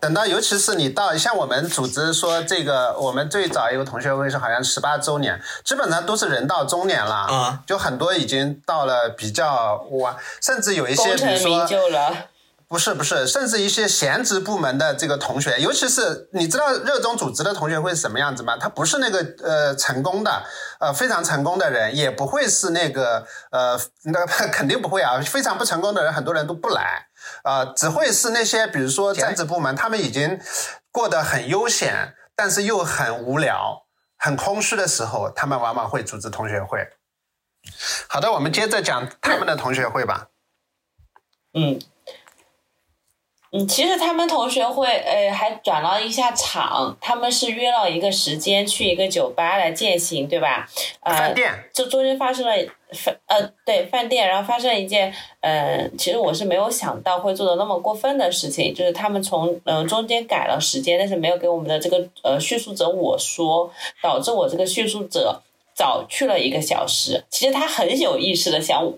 [0.00, 11.66] 等到，尤其是你到像我们组织说这个，我们最早一个同学会是好像十八周年，基本上都是人到中年了，啊，就很多已经到了比较晚，甚至有一些比如说。
[12.70, 18.56] 不是不是，甚至一些闲职部门的这个同学，尤其是你知道热衷组织的同学会是什么样子吗？
[18.56, 20.44] 他不是那个呃成功的，
[20.78, 24.24] 呃非常成功的人，也不会是那个呃那
[24.54, 27.08] 肯定不会啊，非常不成功的人，很多人都不来
[27.42, 30.40] 啊，只会是那些比如说政治部门，他们已经
[30.90, 33.86] 过得很悠闲，但是又很无聊、
[34.16, 36.86] 很空虚的时候，他们往往会组织同学会。
[38.08, 40.28] 好的，我们接着讲他们的同学会吧。
[41.54, 41.80] 嗯。
[43.52, 46.96] 嗯，其实他们同学会，呃，还转了一下场。
[47.00, 50.68] 他们是约了一个时间去一个酒吧来践行，对吧？
[51.00, 51.52] 呃，饭店。
[51.72, 52.52] 这中间发生了
[52.92, 63.68] 饭，呃，对，饭店，然后发生了一件，呃，其实我是没有想到会做的那么过分的事情，就是他们从，呃，中间改了时间，但是没有给我们的这个，呃，叙述者我说，
[64.00, 65.42] 导致我这个叙述者
[65.74, 67.24] 早去了一个小时。
[67.28, 68.92] 其实他很有意识的想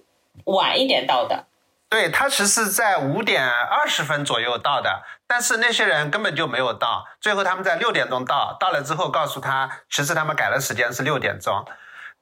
[0.45, 1.47] 晚一点到的。
[1.93, 11.63] 对他其实在五点二十分左右到的，但是那些人根本就没有到，最后他们在六点钟到，到了之后告诉他，其实他们改了时间是六点钟。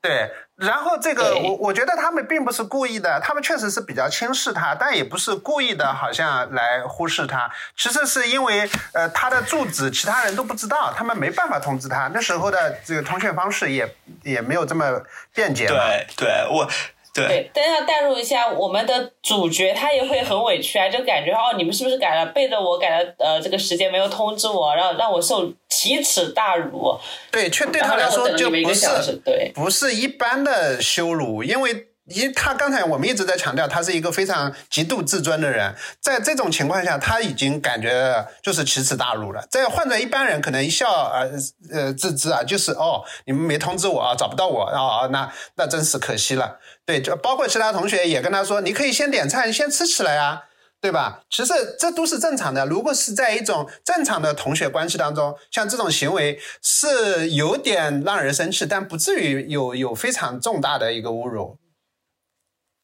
[0.02, 7.48] 对，然后这个我我觉得他们并不是故意的，他们确实是比较轻视他，但也不是故意的，好像来忽视他。
[7.76, 12.10] 其实是因为呃他的住址其他人都不知道，他们没办法通知他。
[12.12, 13.94] 那时候的这个通讯方式也
[14.24, 15.00] 也没有这么
[15.32, 15.68] 便捷。
[15.68, 16.68] 对，对我。
[17.12, 26.98] 对，但要代入一下我们的主角，他也会很委屈啊，就感觉哦，你们是不是改了，背着我改了，呃，这个时间没有通知我，让让我受奇耻大辱。
[27.30, 31.86] 对，却对他来说就不是对，不是一般的羞辱，因为。
[32.06, 39.46] 因他刚才我们一直在强调，他是一个非常极度自尊的人，在这种情况下，他已经感觉就是奇耻大辱了。
[39.48, 41.30] 再换在一般人，可能一笑而
[41.72, 46.58] 呃自知啊，就是哦，你们没通知我啊，找不到我啊，那那真是可惜了。
[46.90, 50.44] 对，就包括其他同学也跟他说，你可以先点菜，你先吃起来啊。
[50.82, 51.20] 对吧？
[51.28, 52.64] 其实这都是正常的。
[52.64, 61.58] 如果是在一种正常的同学关系当中，像这种行为是有点让人生气，但不至于有有非常重大的一个侮辱。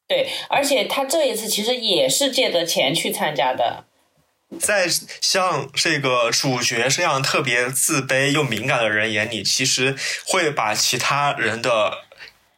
[0.07, 3.85] 对，而且他这一次其实也是借着钱去参加的。
[4.59, 4.87] 在
[5.19, 9.95] 像这个主角这样特别自卑又敏感的人眼里，其实
[10.27, 12.05] 会把其他人的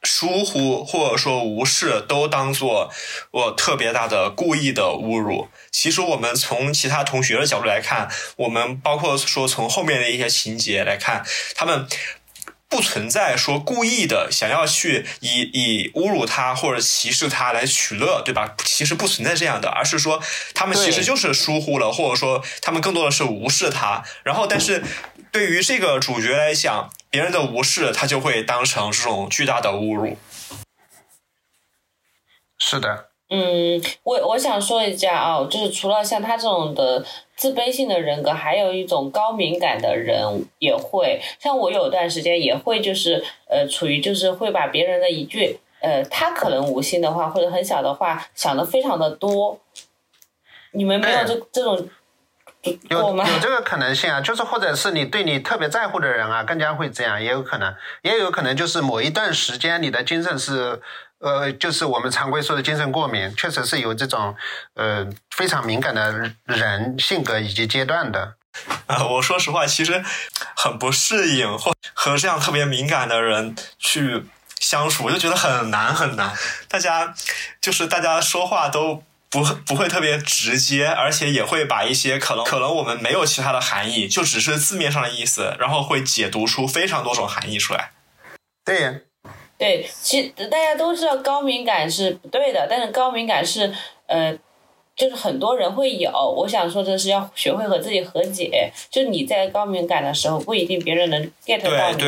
[0.03, 2.91] 疏忽或者说无视都当做
[3.31, 5.49] 我特别大的故意的侮辱。
[5.71, 11.25] 其实我们从其他同学的角度来看，我们包括说从后面的一些情节来看，
[11.55, 11.87] 他们。
[12.71, 18.53] 不存在说故意的想要去以以侮辱他或者歧视他来取乐，对吧？
[18.63, 20.21] 其实不存在这样的，而是说
[20.53, 24.03] 他们其实就是疏忽了，或者说他们更多的是无视他。
[24.21, 24.83] 然后，但是
[25.31, 30.17] 对于这个主角来讲，别人的无视他就会当成这种巨大的侮辱。
[32.57, 33.09] 是的。
[33.31, 37.05] 嗯，我我想说一下啊，就是除了像他这种的
[37.35, 49.59] 自卑性的人格，还有一种高敏感的人也会，像我有段时间也会，就是呃，处于就是会把别人的一句呃，他可能无心的话或者很小的话想的非常的多。
[50.71, 51.87] 你们没有这这种
[52.63, 60.81] 有有这个可能性啊，就是或者是你对你特别在乎的人啊，更加会这样，也有可能，也有可能就是某一段时间你的精神是。
[61.21, 64.33] 呃，就是我们常规说的精神过敏，确实是有这种
[64.75, 68.35] 呃非常敏感的人性格以及阶段的。
[68.87, 70.01] 啊，我说实话，其实
[70.55, 74.23] 很不适应或和这样特别敏感的人去
[74.61, 76.31] 相处，我就觉得很难很难。
[76.69, 77.13] 大家
[77.59, 87.91] 就是大家说话都不不会特别直接，而且也会把一些可能可能我们没有其他的含义，就只是字面上的意思，然后会解读出非常多种含义出来。
[88.65, 89.05] 对。
[89.57, 93.69] 对，其实大家都知道高敏感是不对的，但是高敏感是，
[94.07, 94.33] 呃，
[94.95, 96.09] 就是很多人会有。
[96.09, 98.71] 我想说的是，要学会和自己和解。
[98.89, 101.99] 就你在高敏感的时候，不一定别人能 get 到你，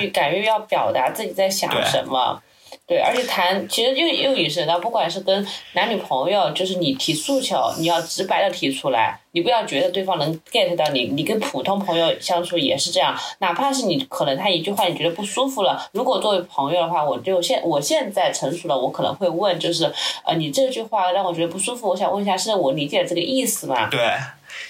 [0.00, 2.40] 就敢于要表达自己在想什么。
[2.86, 11.04] 对，而且谈其实又又也是，那不管是跟男女朋友，就是你提诉求，你要直白的提出来，你不要觉得对方能 get 到你。
[11.04, 19.92] 你跟普通朋友相处也是这样，哪怕是你可能他一句话你觉得不舒服了，如果作为朋友的话，我就现我现在成熟了，我可能会问，就是
[20.24, 23.88] 呃，你这句话让我觉得不舒服，我想问一下，是我理解这个意思吗？
[23.90, 24.00] 对。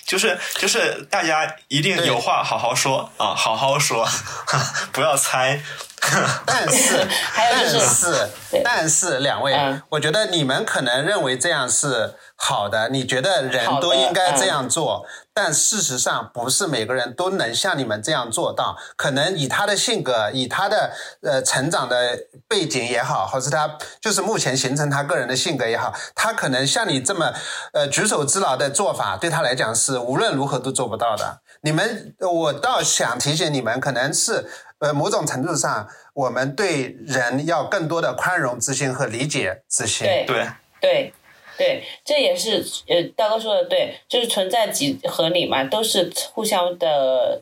[0.06, 4.06] 就是就是大家一定有话好好说啊，好好说，
[4.92, 5.60] 不要猜。
[6.44, 8.28] 但 是，但是，
[8.64, 9.54] 但是，两位，
[9.90, 15.06] 我觉得你们可能认为这样是好的，你觉得人都应该这样做。
[15.34, 18.76] 但事实上，不是每个人都能像你们这样做到。
[18.96, 20.92] 可能以他的性格，以他的
[21.22, 27.32] 呃成长的背景也好，或是他就是目前形成他个人的性格也好，他可能像你这么
[27.72, 31.40] 呃举手之劳的做法，对他来讲是无论如何都做不到的。
[31.62, 34.50] 你们，我倒想提醒你们，可能是
[34.82, 40.06] 呃某种程度上，我们对人要更多的宽容之心和理解之心。
[40.06, 40.46] 对对
[40.80, 41.12] 对。
[41.58, 47.40] 对，这也是呃，大哥说的对，就是存在即合理嘛，都是互相的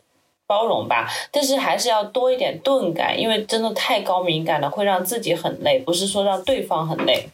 [0.49, 1.09] 包容吧。
[1.31, 7.31] 但是还是要多一点钝感，因为真的太高敏感了，会让自己很累，不是说让对方很累。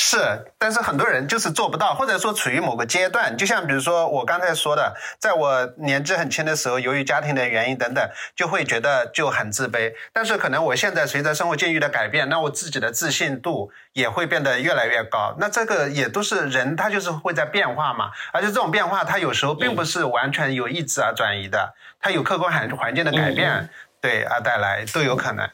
[0.00, 0.16] 是，
[0.58, 9.92] 但是很多人就是做不到，或者说处于某个阶段，就像比如说我刚才说的，在我年纪很轻的时候，由于家庭的原因等等，就会觉得就很自卑。
[10.12, 15.34] 但是可能我现在随着生活境遇的改变，那我自己的自信度也会变得越来越高。
[15.36, 18.12] 那这个也都是人，他就是会在变化嘛。
[18.32, 23.68] 而且这种变化，它有时候并不是完全有意志而转移的，它有客观环环境的改变，
[24.00, 25.50] 对而带来都有可能。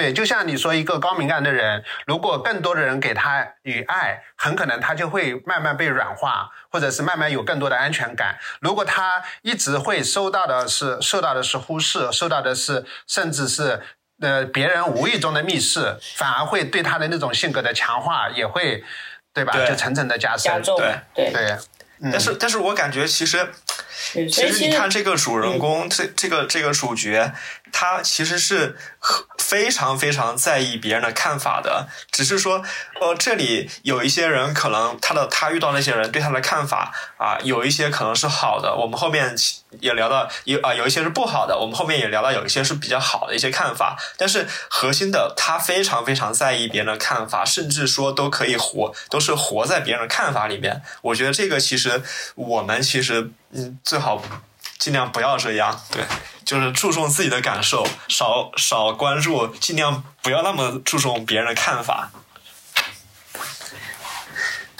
[0.00, 8.38] 对，就像你说，一个高敏感的人，如果更多的人给他与爱，很可能他就会慢慢被软化，或者是慢慢有更多的安全感。
[8.62, 13.82] 如果他一直会收到的是受到的是忽视，受到的是甚至是
[14.22, 18.82] 呃别人无意中的密视，反而会对他的那种性格的强化也会，
[19.34, 19.52] 对吧？
[19.68, 20.62] 就层层的加深。
[20.62, 21.58] 对对对。
[22.10, 23.46] 但是，但是我感觉其实，
[24.14, 27.30] 其实你看这个主人公，这这个这个主角，
[27.72, 28.76] 他其实是
[29.38, 31.88] 非常非常在意别人的看法的。
[32.10, 32.62] 只是说，
[33.00, 38.74] 呃，这里有一些人可能他的他遇到那些人对他的看法啊，有一些可能是好的。
[38.74, 39.34] 我们后面
[39.80, 41.58] 也聊到有啊，有一些是不好的。
[41.58, 43.96] 我们后面也聊到有一些是比较好的一些看法。
[44.16, 50.82] 但是核心的，他非常非常在意别人的看法，甚至说都可以活，都是活在别人的看法里面。
[51.02, 52.02] 我觉得这个其实。
[52.34, 54.22] 我们其实嗯，最好
[54.80, 56.02] 尽量不要这样，对，
[56.44, 62.10] 就是注重自己的感受，少少关注，尽量不要那么注重别人的看法。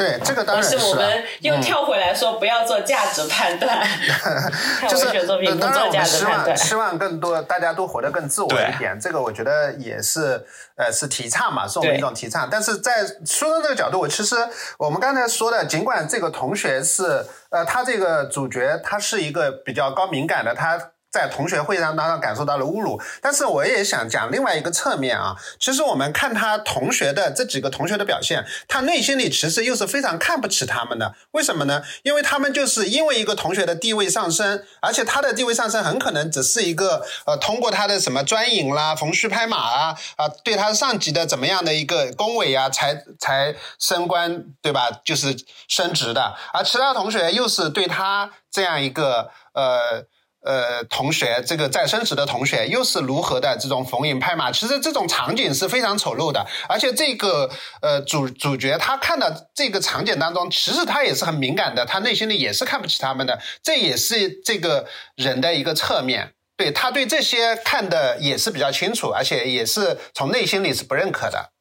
[0.00, 3.86] 对，这个当然是我们啊又跳回来说不要做价值判断，
[4.80, 6.46] 看就是文学作品不当然，做价我们希值判断。
[6.48, 10.42] 望希望更多大家都活得更自我一点，这个我觉得也是
[10.76, 12.48] 呃是提倡嘛，是我们一种提倡。
[12.50, 14.34] 但是在书的这个角度，我其实
[14.78, 20.92] 我们刚才说的，尽管这个同学是呃他这个主角他是一个比较高敏感的，他。
[21.10, 25.34] 在同学会上当中感受到了侮辱，但是我也想讲另外一个侧面啊。
[25.58, 31.14] 其实我们看他同学的这几个同学的表现，他内心里其实又是非常看不起他们的。
[31.32, 31.82] 为什么呢？
[32.04, 44.88] 因为他们就是因为一个同学的地位上升，而且他的地位上升很可能只是一个呃，通过他的什么专营啦、逢虚拍马啊啊，对他上级的怎么样的一个恭维啊，才才升官，对吧？
[45.04, 45.36] 就是
[45.66, 46.36] 升职的。
[46.52, 50.06] 而其他同学又是对他这样一个呃。
[50.42, 54.50] 呃，同学，这个在升职的同学又是如何的这种逢迎拍马？
[54.50, 57.50] 其实这种场景是非常丑陋的，而且这个
[57.82, 66.32] 呃主主角他看到这个场景当中，其实他也是很敏感的，他内心里也是看不起他们的，这也是这个人的一个侧面。
[66.56, 71.52] 对他对这些看的也是比较清楚，而且也是从内心里是不认可的。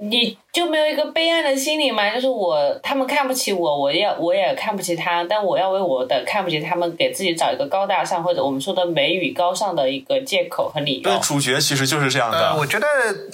[0.00, 2.12] 你就没有一个悲哀的心理吗？
[2.12, 11.02] 就是我，他们看不起我，我也我也看不起他，但我要为我的看不起他们，给自己找一个高大上或者我们说的美与高尚的一个借口和理由。
[11.02, 12.50] 对，主角其实就是这样的。
[12.50, 12.86] 呃，我觉得，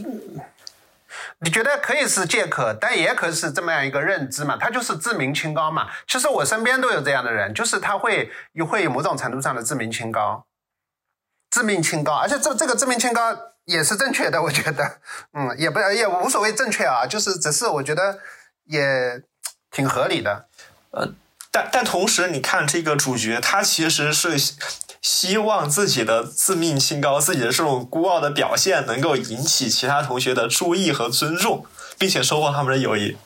[0.05, 0.41] 嗯
[1.41, 5.89] 你觉得可以是借口，但也可以是这么样一个认知嘛，他就是自命清高嘛。
[6.07, 8.31] 其实我身边都有这样的人，就是他会
[8.67, 10.47] 会有某种程度上的自命清高，
[11.51, 14.99] 自命清高，而且这这个自命清高也是正确的，我觉得，
[15.33, 18.19] 嗯，也不也无所谓正确啊，就是只是我觉得
[18.65, 19.23] 也
[19.71, 20.47] 挺合理的。
[20.91, 21.15] 呃
[21.51, 24.57] 但但同时，你看这个主角，他其实是希
[25.01, 31.65] 希望自己的自命清高、自己的这种孤傲的表现，能够引起其他同学的注意和尊重，
[31.97, 33.17] 并且收获他们的友谊。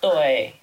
[0.00, 0.57] 对，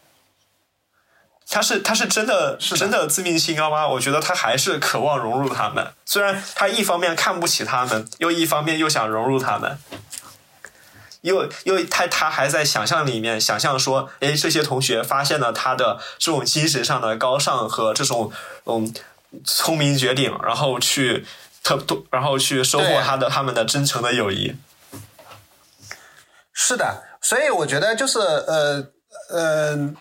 [1.49, 3.87] 他是他是真的是的真的自命清高吗？
[3.87, 9.77] 我觉得他还是渴望融入他们，虽然他一方面看不起他们，又一方面又想融入他们。
[11.21, 18.31] 又又他他还在想象里面想象说，哎，这些同学发现了他的这种精神上的高尚和这种
[18.65, 18.93] 嗯
[19.43, 21.25] 聪明绝顶，然后去
[21.63, 24.55] 特多，然后去收获他的他们的真诚的友谊。
[26.53, 28.87] 是的，所以我觉得就是呃
[29.31, 29.93] 呃，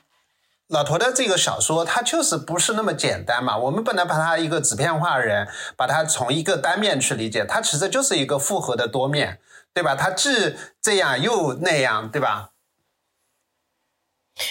[0.69, 3.57] 老头的这个小说，它就是不是那么简单嘛。
[3.57, 5.47] 我们不能把它一个纸片化人，
[5.77, 9.39] 把它从一个单面去理解，它其实就是一个复合的多面，
[9.75, 9.95] 对吧？
[9.95, 12.51] 它既这样又那样，对吧？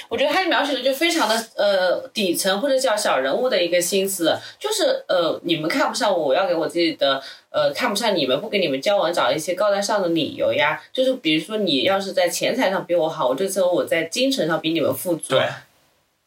[0.08, 10.82] 我觉得他描写的就非常的呃底层或者叫小人物的一个心思，就是呃你们看不上我，我要给我自己的呃看不上你们，不跟你们交往找一些高大上的理由呀。
[10.94, 15.50] 就是比如说你要是在钱财上比我好，我就说我在精神上比你们富足，对，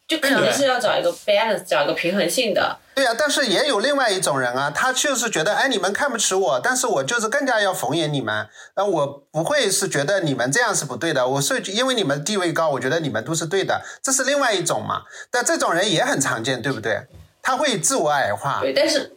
[0.07, 2.79] 就肯定是要找一个 balance，找一个平衡性的。
[2.95, 15.03] 对呀、但是也有另外一种人啊，他就是觉得，哎，你们看不起我，但是我就是更加要逢迎你们，那，我不会是觉得你们这样是不对的，我是因为你们地位高，我觉得你们都是对的，这是另外一种嘛。
[15.31, 17.03] 但这种人也很常见，对不对？
[17.43, 19.17] 他会自我矮化，对，但是，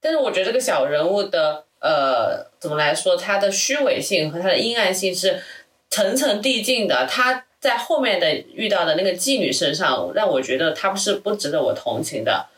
[0.00, 5.42] 但是我觉得这个小人物的呃，怎么来说，他的虚伪性和他的阴暗性是
[5.90, 7.06] 层层递进的。
[7.06, 12.48] 他在后面的遇到的那个妓女身上，让我觉得他们是不值得我同情的。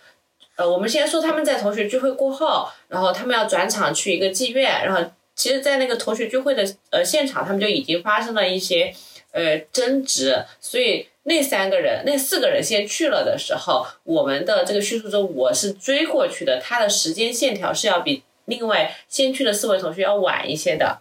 [0.57, 8.95] 呃，我们先说他们在同学聚会过后，然后他们要转场去一个妓院，然后其实，在那个同学聚会的呃现场，他们就已经发生了一些
[9.33, 21.01] 呃争执，所以那三个人、那四个人先去了的时候，我们的这个叙述中我是追过去的，他的时间线条是要比另外先去的四位同学要晚一些的。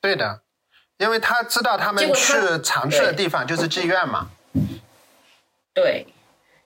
[0.00, 0.40] 对的，
[1.02, 4.30] 因为他知道他们去常去的地方就是妓院嘛。
[5.74, 6.06] 对，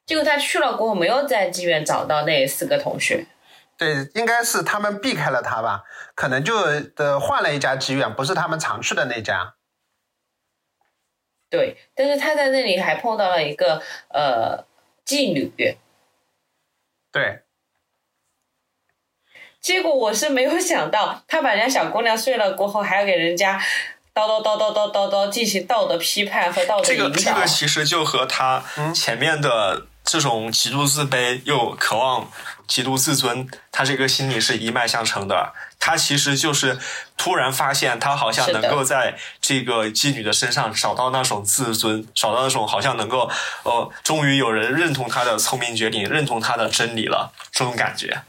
[0.05, 3.27] 结果他去了过后，没有在妓院找到那四个同学。
[3.79, 5.85] 对，应该是他们避开了他吧，
[6.15, 6.55] 可能就
[6.97, 9.55] 呃换了一家妓院，不是他们常去的那家。
[11.49, 14.67] 对，但是他在那里还碰到了一个呃
[15.07, 15.51] 妓女，
[17.13, 17.43] 对，
[19.61, 23.63] 结果我是没有想到，他把人家小姑娘睡了过后，还要给人家
[24.17, 26.97] 叨叨叨叨叨叨叨进行道德批判和道德这。
[26.97, 28.65] 个这个其实就和他
[28.95, 32.31] 前面的这种极度自卑又渴望
[32.67, 35.53] 极度自尊，他这个心理是一脉相承的。
[35.79, 36.79] 他其实就是
[37.19, 43.31] 突然发现，他好像能够在这个妓女的身上找到那种自尊，找到那种好像能够，
[43.65, 48.23] 呃，终于有人认同他的聪明绝顶，认同他的真理了，这种感觉。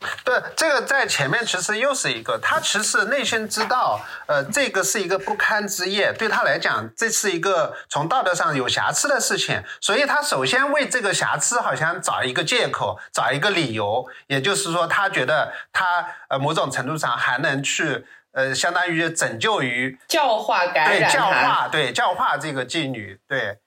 [0.24, 21.06] 对，这个在前面其实又是一个，他其实内心知道，呃，这个是一个不堪之夜，对他来讲，这是一个从道德上有瑕疵的事情，所以他首先为这个瑕疵好像找一个借口，找一个理由，也就是说，他觉得他呃某种程度上还能去呃，相当于拯救于教化感对。
[21.12, 23.58] 教化，对教化这个妓女，对，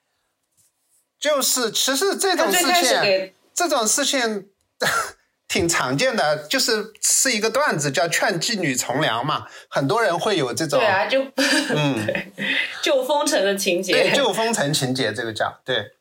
[1.20, 4.48] 就是其实这种事情，这种事情
[5.48, 11.22] 挺常见的，就是是一个段子叫劝妓女从良嘛，很多人会有这种对啊，就
[11.74, 12.06] 嗯，
[12.82, 13.92] 旧风尘的情节。
[13.92, 15.92] 对旧封城情节，这个叫对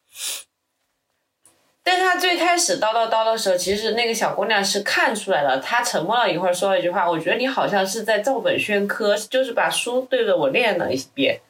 [1.86, 5.60] 但是他最开始叨叨叨的时候，其实那个小姑娘是看出来了。
[5.60, 11.42] 她沉默了一会儿，说了一句话：“我觉得你好像是在照本宣科，就是把书对着我念了一遍。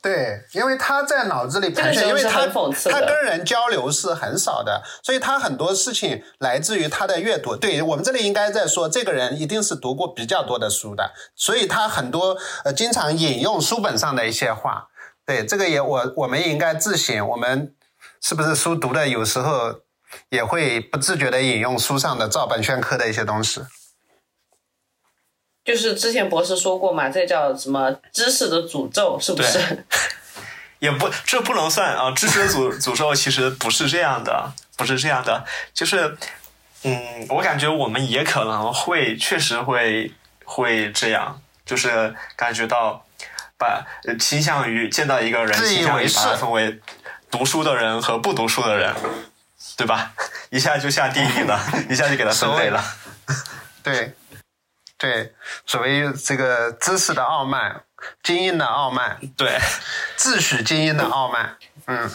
[0.00, 7.56] 对，因为他在脑子里盘旋，因为他他跟人交流是很少的，所以他很多事情来自于他的阅读。
[7.56, 14.88] 对我们这里应该在说，这个人一定是读过比较多的书的，所以他很多呃经常引用书本上的一些话。
[15.26, 17.74] 对，这个也我我们也应该自省，我们
[18.22, 19.80] 是不是书读的有时候
[20.28, 23.60] 也会不自觉的引用书上的照本宣科的一些东西。
[25.68, 29.84] 就是之前博士说过嘛，这叫什么知识的诅咒，是不是？
[30.80, 32.10] 也不，这不能算啊。
[32.12, 35.44] 知识的诅 诅咒其实不是这样的，不是这样的，
[35.74, 36.16] 就是，
[36.84, 40.10] 嗯，我感觉我们也可能会，确实会
[40.46, 43.04] 会这样，就是感觉到
[43.58, 46.80] 把呃倾向于见到一个人，倾向于把他分为
[47.30, 48.94] 读书的人和不读书的人，
[49.76, 50.14] 对吧？
[50.48, 51.60] 一下就下定义了，
[51.90, 52.82] 一下就给他分类了。
[53.82, 54.14] 对，
[54.98, 55.32] 对，
[55.64, 57.82] 所谓这个知识的傲慢，
[58.24, 59.56] 精英的傲慢，对，
[60.16, 61.56] 自诩精英的傲慢。
[61.86, 62.10] 嗯，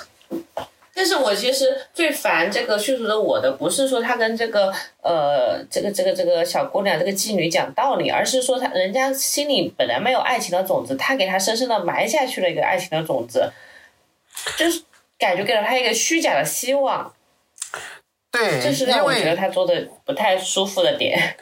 [0.93, 4.69] 但是我其实最烦这个叙述的我的，不是说他跟这个
[5.01, 13.49] 呃这个这个这个小姑娘这个妓女讲道理，而是说他人家心里本来没有爱情的种子，他给他深深的埋下去了一个爱情的种子，
[14.57, 14.84] 就是
[15.17, 17.13] 感觉给了他一个虚假的希望，
[18.29, 21.38] 对，这是让我觉得为他做的不太舒服的点。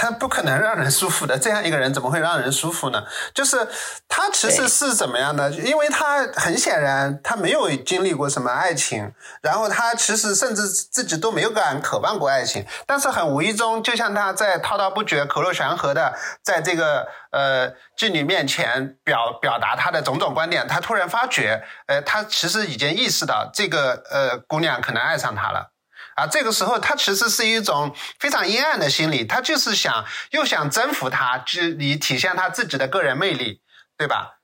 [0.00, 3.02] 他不可能让人舒服的，这样一个人怎么会让人舒服呢？
[3.34, 3.66] 就是
[4.06, 5.50] 他其实是怎么样的？
[5.50, 25.72] 因为他很显然他没有经历过什么爱情，然后他其实甚至自己都没有敢渴望过爱情，但是很无意中，就像他在滔滔不绝、口若悬河的在这个呃妓女面前表表达他的种种观点，他突然发觉，呃，他其实已经意识到这个呃姑娘可能爱上他了。
[26.18, 33.60] 啊，这个时候他其实是一种非常阴暗的心理，他就是想又想征服他，就以体现他自己的个人魅力，
[33.96, 34.40] 对吧？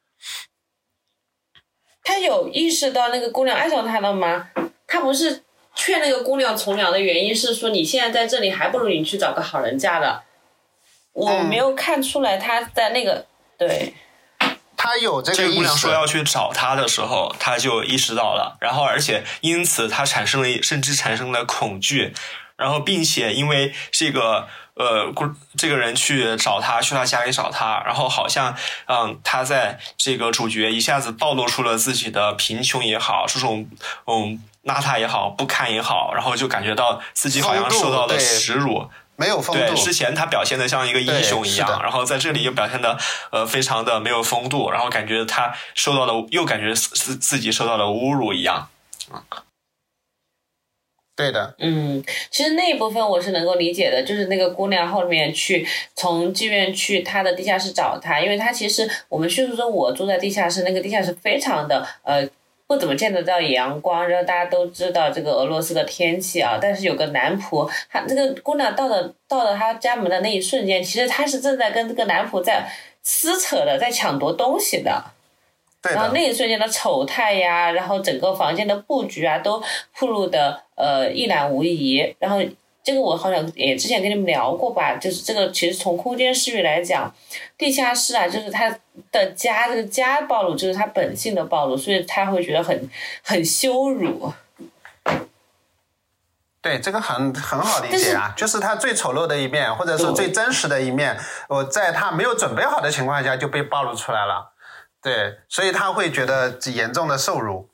[2.04, 4.50] 他有意识到那个姑娘爱上他了吗？
[4.86, 5.42] 他不是
[5.74, 10.22] 劝那个姑娘从良的原因是说你现在在这里，还不如你去找个好人嫁了。
[11.12, 13.26] 我嗯没有看出来他在那个
[13.58, 13.94] 对。
[14.84, 22.12] 他有这这个姑娘说要去找他的时候，他就意识到了，然后而且因此他产生了甚至产生了恐惧，
[22.56, 25.10] 然后并且因为这个呃
[25.56, 28.54] 这个人去找他，去他家里找他，然后好像
[28.86, 33.66] 嗯他在这个主角一下子暴露出了自己的贫穷也好，这种
[34.06, 42.98] 嗯邋遢也好，不堪也好，然后就感觉到自己好像受到了耻辱，没有风对，度，之前他表现的像一个英雄一样，然后在这里又表现的
[43.30, 48.68] 呃非常的没有风度，然后感觉他受到了又感觉自自己受到了侮辱一样。
[51.16, 62.28] 对的，嗯，其实那一部分我是能够理解的，就是那个姑娘后面去从妓院去她的地下室找他，因为她其实我们叙述中我住在地下室，那个地下室非常的呃
[62.66, 72.66] 不怎么见得到阳光，然后大家都知道这个俄罗斯的天气啊，但是有个男仆，他这个姑娘到了到了他家门的那一瞬间，其实她是正在跟这个男仆在
[73.02, 75.04] 撕扯的，在抢夺东西的。
[75.82, 79.62] 对的，然后那一瞬间的丑态呀，然后整个房间的布局啊，都
[79.98, 82.16] 暴露的呃一览无遗。
[82.18, 82.38] 然后
[82.84, 87.10] 这个我好像也之前跟你们聊过吧，就是这个其实从空间视域来讲，
[87.56, 88.68] 地下室啊，就是他
[89.10, 92.90] 的家，这个家暴露就是他本性的暴露，所以他会觉得很
[93.22, 94.32] 很羞辱。
[96.60, 101.18] 对这个很很好理解啊，就是他最丑陋的一面，或者说最真实的一面，
[101.48, 104.52] 我在他没有准备好的情况下就被暴露出来了。
[105.02, 107.70] 对，所以他会觉得严重的受辱。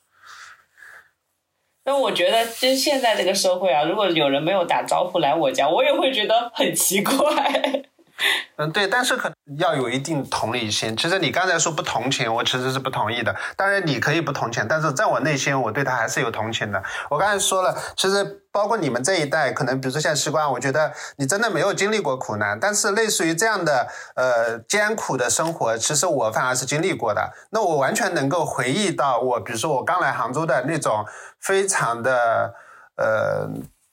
[1.90, 7.82] 那我觉得，就现在这个社会啊，如果有人没有打招呼来我家，我也会觉得很奇怪。
[8.56, 10.94] 嗯，对，但是可能要有一定同理心。
[10.96, 13.34] 其实你刚才说不同情，我其实是不同意的。
[13.56, 16.82] 当然你可以不同情，但是在我内心，我对他还是有同情的。
[17.08, 27.32] 我刚才说了，其实包括你们这一代，可能比如说像西瓜，我觉得你真的没有经历过苦难，但是类似于这样的呃艰苦的生活，其实我反而是经历过的。
[27.50, 31.06] 那我完全能够回忆到我，比如说我刚来杭州的那种
[31.40, 32.54] 非常的
[32.96, 33.48] 呃，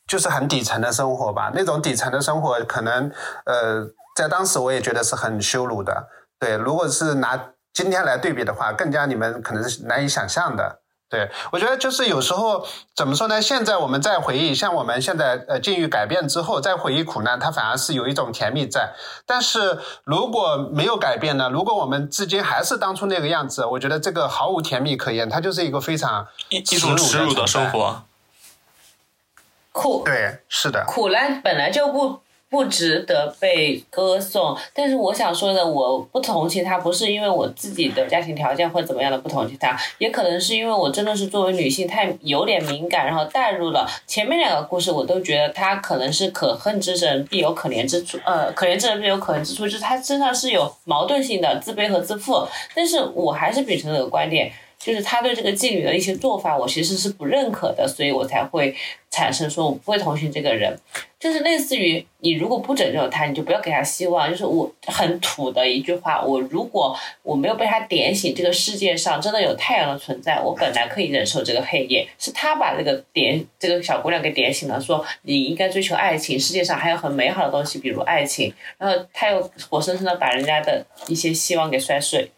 [0.05, 1.51] 就是很底层的生活吧。
[1.55, 3.09] 那种底层的生活，可能
[3.45, 3.88] 呃。
[4.18, 6.07] 在当时我也觉得是很羞辱的，
[6.39, 6.55] 对。
[6.57, 7.39] 如果是拿
[7.72, 10.80] 今天来对比的话，更加你们可能是难以想象的。
[11.07, 12.65] 对我觉得就是有时候
[12.95, 13.39] 怎么说呢？
[13.39, 18.91] 现在我们再回忆，像我们现在呃境遇改变之后再回忆苦难，它反而是有一种甜蜜在。
[19.28, 21.47] 但是如果没有改变呢？
[21.49, 28.03] 如果我们至今还是当初那个样子，我觉得这个毫无甜蜜可言，它就是一个非常一一种耻辱的生活。
[29.72, 32.20] 苦对是的，苦难本来就不。
[32.50, 54.52] 不值得被歌颂，但是我想说的，我不同情他，不是因为我自己的家庭条件或怎么样的不同情他，也可能是因为我真的是作为女性太有点敏感，然后带入了前面两个故事，我都觉得他可能是可恨之人必有可怜之处，呃，可怜之人必有可恨之处，就是他身上是有矛盾性的自卑和自负，但是我还是秉承这个观点。
[54.80, 58.73] 就是他对这个妓女的一些做法，我其实是不认可的，所以我才会
[59.09, 60.78] 产生说我不会同情这个人。
[61.19, 64.30] 就是类似于你如果不拯救他，你就不要给他希望。
[64.30, 72.07] 就是我很土的一句话，我如果我没有被他点醒，这个世界上真的有太阳的存在，我本来可以忍受这个黑夜。
[72.19, 78.53] 是他把这个点这个小姑娘给点醒了，说你应该追求爱情，世界上还有很美好的东西，比如爱情。
[78.78, 82.30] 然后他又活生生的把人家的一些希望给摔碎。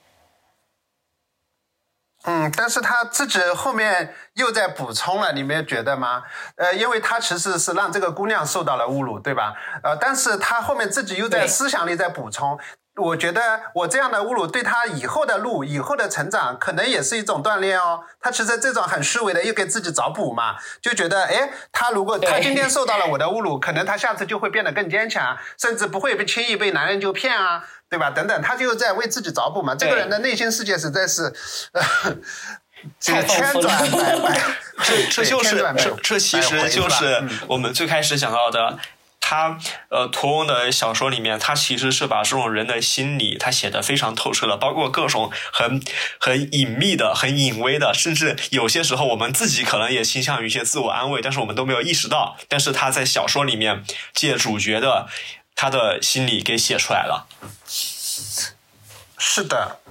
[2.29, 6.21] 嗯，但是他自己后面又在补充了，你没有觉得吗？
[6.57, 9.55] 呃，因为他其实是让这个姑娘受到了侮辱，对吧？
[9.81, 12.59] 呃，但是他后面自己又在思想里在补充。
[12.99, 18.01] 我觉得我这样的侮辱对他以后的路、以后的成长，可能也是一种锻炼哦。
[18.19, 27.63] 他其实这种很虚伪的，又给自己找补嘛，就觉得，哎，他如果他今天 受到了我的侮辱，可能他下次就会变得更坚强，甚至不会被轻易被男人就骗啊。
[27.89, 28.11] 对吧？
[28.11, 29.73] 等等，他就在为自己找补嘛。
[29.73, 31.33] 这个人的内心世界实在是，
[32.99, 34.39] 这个千转百转。
[34.83, 38.77] 这这就是这这其实就是我们最开始讲到的，
[39.29, 39.59] 他
[39.89, 45.79] 呃，屠翁的小说里面，他其实是把这种人的心理他写的非常透彻的，包括各种很
[46.19, 52.37] 很隐秘的、很隐微的，甚至有些时候我们自己可能也倾向于一些自我安慰，但是我们都没有意识到。
[52.47, 55.07] 但是他在小说里面借主角的。
[55.61, 57.27] 他的心理给写出来了，
[59.17, 59.81] 是的，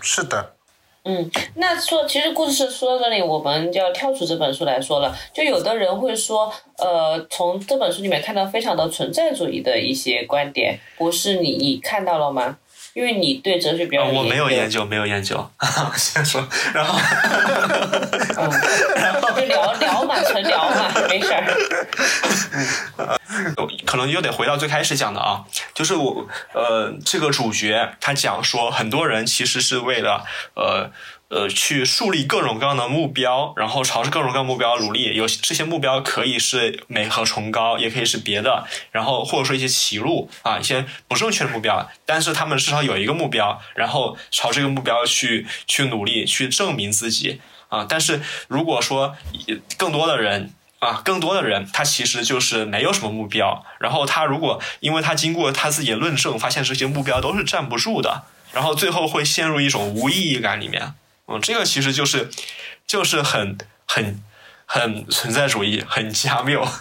[0.00, 0.57] 是的。
[1.04, 5.16] 嗯，那说其实故事说到这里，我们就要跳出这本书来说了。
[5.32, 12.58] 就有的人会说，呃，从这本书里面看到非常的存在主义的一些观点，不是你你看到了吗？
[12.98, 15.48] 因为你对哲学比较我没有研究，没有研究。
[15.96, 16.44] 先说，
[16.74, 16.98] 然后，
[18.96, 21.44] 然 后就聊聊嘛，纯聊嘛，没事儿。
[23.86, 30.24] 可能又得回到最开始讲的啊，就是我呃，这个主角他讲说，很多人其实是为了
[30.54, 30.90] 呃。
[31.28, 35.14] 呃，去树立各种各样的目标，然后朝着各种各样目标努力。
[35.14, 41.86] 有这些目标可以是美和崇高，也可以是别的，然后或者说一些歧路啊，一些不正确的目标。
[42.06, 47.84] 但是他们至少有一个目标，然后朝这个目标去去努力，去证明自己啊。
[47.86, 49.14] 但是如果说
[49.76, 58.22] 更多的人啊，更多的人他其实就是没有什么目标，然后他如果因为他经过他自己的论证，发现这些目标都是站不住的，
[58.54, 60.94] 然后最后会陷入一种无意义感里面。
[61.28, 62.28] 嗯，这个其实就是，
[62.86, 64.22] 就是很很
[64.64, 66.66] 很存在主义，很加缪。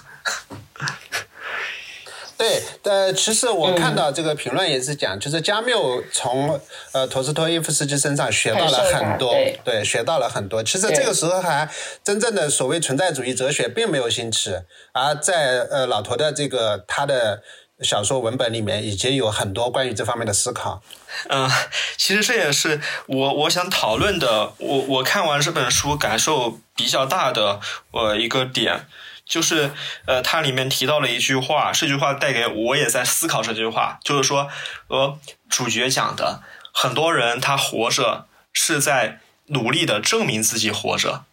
[2.37, 6.59] 对，呃，其实我看到这个评论也是讲，就是加缪从
[6.91, 9.33] 呃陀思妥耶夫斯基身上学到了很多，
[9.65, 10.63] 对，学到了很多。
[10.63, 11.67] 其实这个时候还
[12.03, 14.55] 真正的所谓存在主义哲学并没有兴起，
[14.93, 17.43] 而在呃老陀的这个他的。
[17.82, 20.82] 小说文本里面已经有很多关于这方面的思考。
[21.30, 21.49] 嗯，
[21.95, 24.53] 其实这也是我我想讨论的。
[24.57, 27.59] 我我看完这本书感受比较大的
[27.91, 28.88] 呃一个点，
[29.25, 29.71] 就是
[30.05, 34.49] 呃它里面提到了一句话，这句话带给我也在思考这句话，就是说
[34.88, 36.41] 呃主角讲的，
[36.73, 41.25] 很多人他活着是在努力的证明自己活着。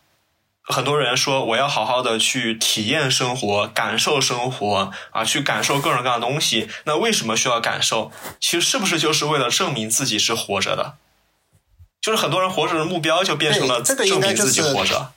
[0.66, 6.70] 很多人说我要好好的去体验生活，感受生活啊，去感受各种各样的东西。
[6.84, 8.10] 那为什么需要感受？
[8.40, 10.94] 其实是不是就是为了证明自己是活着的？
[12.00, 15.12] 就是很多人活着的目标就变成了证明自己活着。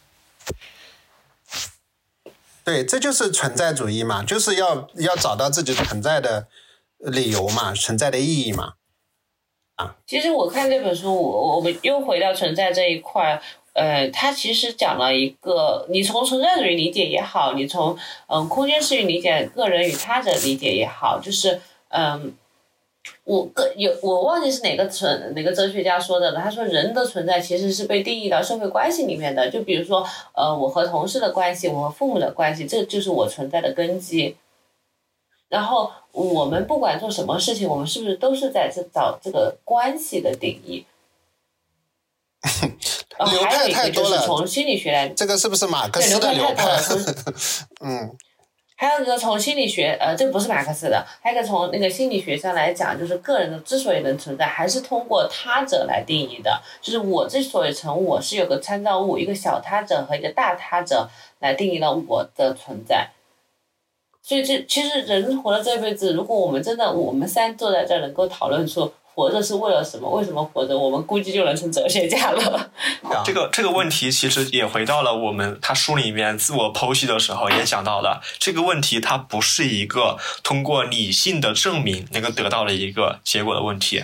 [2.63, 6.47] 对，这就是存在主义嘛，就是要要找到自己存在的
[6.97, 8.73] 理由嘛，存在的意义嘛。
[9.75, 13.39] 啊其实我看这本书，我我们又回到存在这一块，
[13.77, 22.33] 呃，它其实讲了一个，你从存在主义理解也好，你从嗯空间视域理解个人与他者理解也好，就是嗯，
[23.23, 30.03] 我个有我忘记是哪个存哪个哲学家说的了，他说人的存在其实是被定义到社会关系里面的，就比如说
[30.33, 34.35] 呃我和同事的关系，我和父母的关系，这就是我存在的根基。
[35.49, 40.83] 然后我们不管做什么事情，我们是不是都是在这找这个关系的定义？
[43.25, 44.25] 流派太多了。
[44.25, 46.77] 从心理学来，这个是不是马克思的流派？
[47.81, 48.15] 嗯。
[48.79, 56.61] 还有一个从心理学，呃，这个不是马克思的，还有一个从那个心理学上来讲，就是个人的之所以能存在，还是通过他者来定义的。
[56.79, 61.09] 就是我之所以成我，是有个参照物，一个小他者和一个大他者
[61.39, 63.09] 来定义了我的存在。
[64.21, 72.69] 所以这其实人活了这辈子，如果我们真的我们三坐在这儿能够讨论出活着是为了什么，为什么活着，我们估计就能成哲学家了。
[73.25, 84.03] 这个这个问题其实也回到了我们他书里面自我剖析的时候也讲到了这个问题，它不是一个通过理性的证明能够得到的一个结果的问题。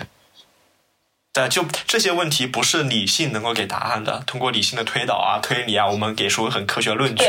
[1.32, 7.24] 对，就这些问题不是理性能够给答案的，通过理性的推导啊、推理啊，我们给出很科学论据。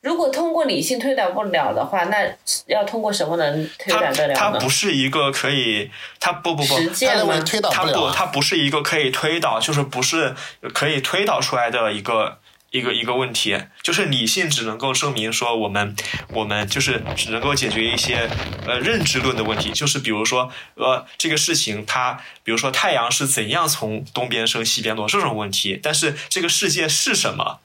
[0.00, 2.18] 如果通过理性推导不了的话，那
[2.66, 4.34] 要通过什么能推导得了呢？
[4.34, 5.90] 它不是一个可以，
[6.20, 8.12] 它不不不，他认为推导不了。
[8.14, 10.36] 它不是一个可以推导，就是不是
[10.72, 12.38] 可以推导出来的一个
[12.70, 13.60] 一个一个问题。
[13.82, 15.96] 就是理性只能够证明说我们
[16.28, 18.30] 我们就是只能够解决一些
[18.68, 19.72] 呃认知论的问题。
[19.72, 25.80] 就是比如说呃这个事情它，比如说太阳是怎样从东边升西边落这种问题。
[25.82, 27.58] 但是这个世界是什么？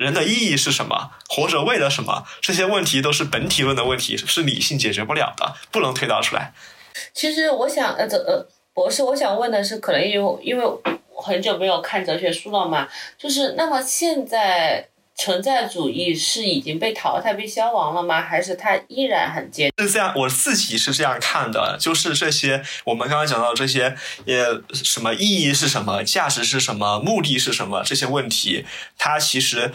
[0.00, 1.10] 人的意义是什么？
[1.28, 2.24] 活着为了什么？
[2.40, 6.54] 这些问题都是本体论的问题，是理性解决不了的，不能推导出来。
[7.12, 12.88] 其实我想，呃，这呃，博士，我想问的是，可能因为因为我很久没有看哲学书了嘛，
[13.18, 14.89] 就是那么现在。
[15.16, 18.22] 存在主义是已经被淘汰、被消亡了吗？
[18.22, 19.70] 还是它依然很坚？
[19.78, 23.96] 是这样，我自己是这样看的，就是这些我们刚刚讲到这些，
[24.26, 28.64] 呃，什么意义是什么，价值是什么，目的是什么这些问题，
[28.96, 29.72] 它其实。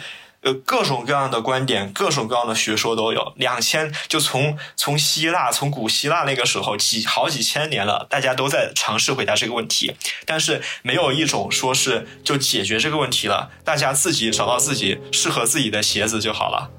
[0.54, 3.32] 各种各样的观点，各种各样的学说都有。
[3.36, 9.94] 两千就从从希腊，从古希腊那个时候几好几千年了，大家都在尝试回答这个问题，
[10.24, 13.50] 但是没有一种说是就解决这个问题了。
[13.64, 16.70] 大家自己找到自己适合自己的鞋子就好了。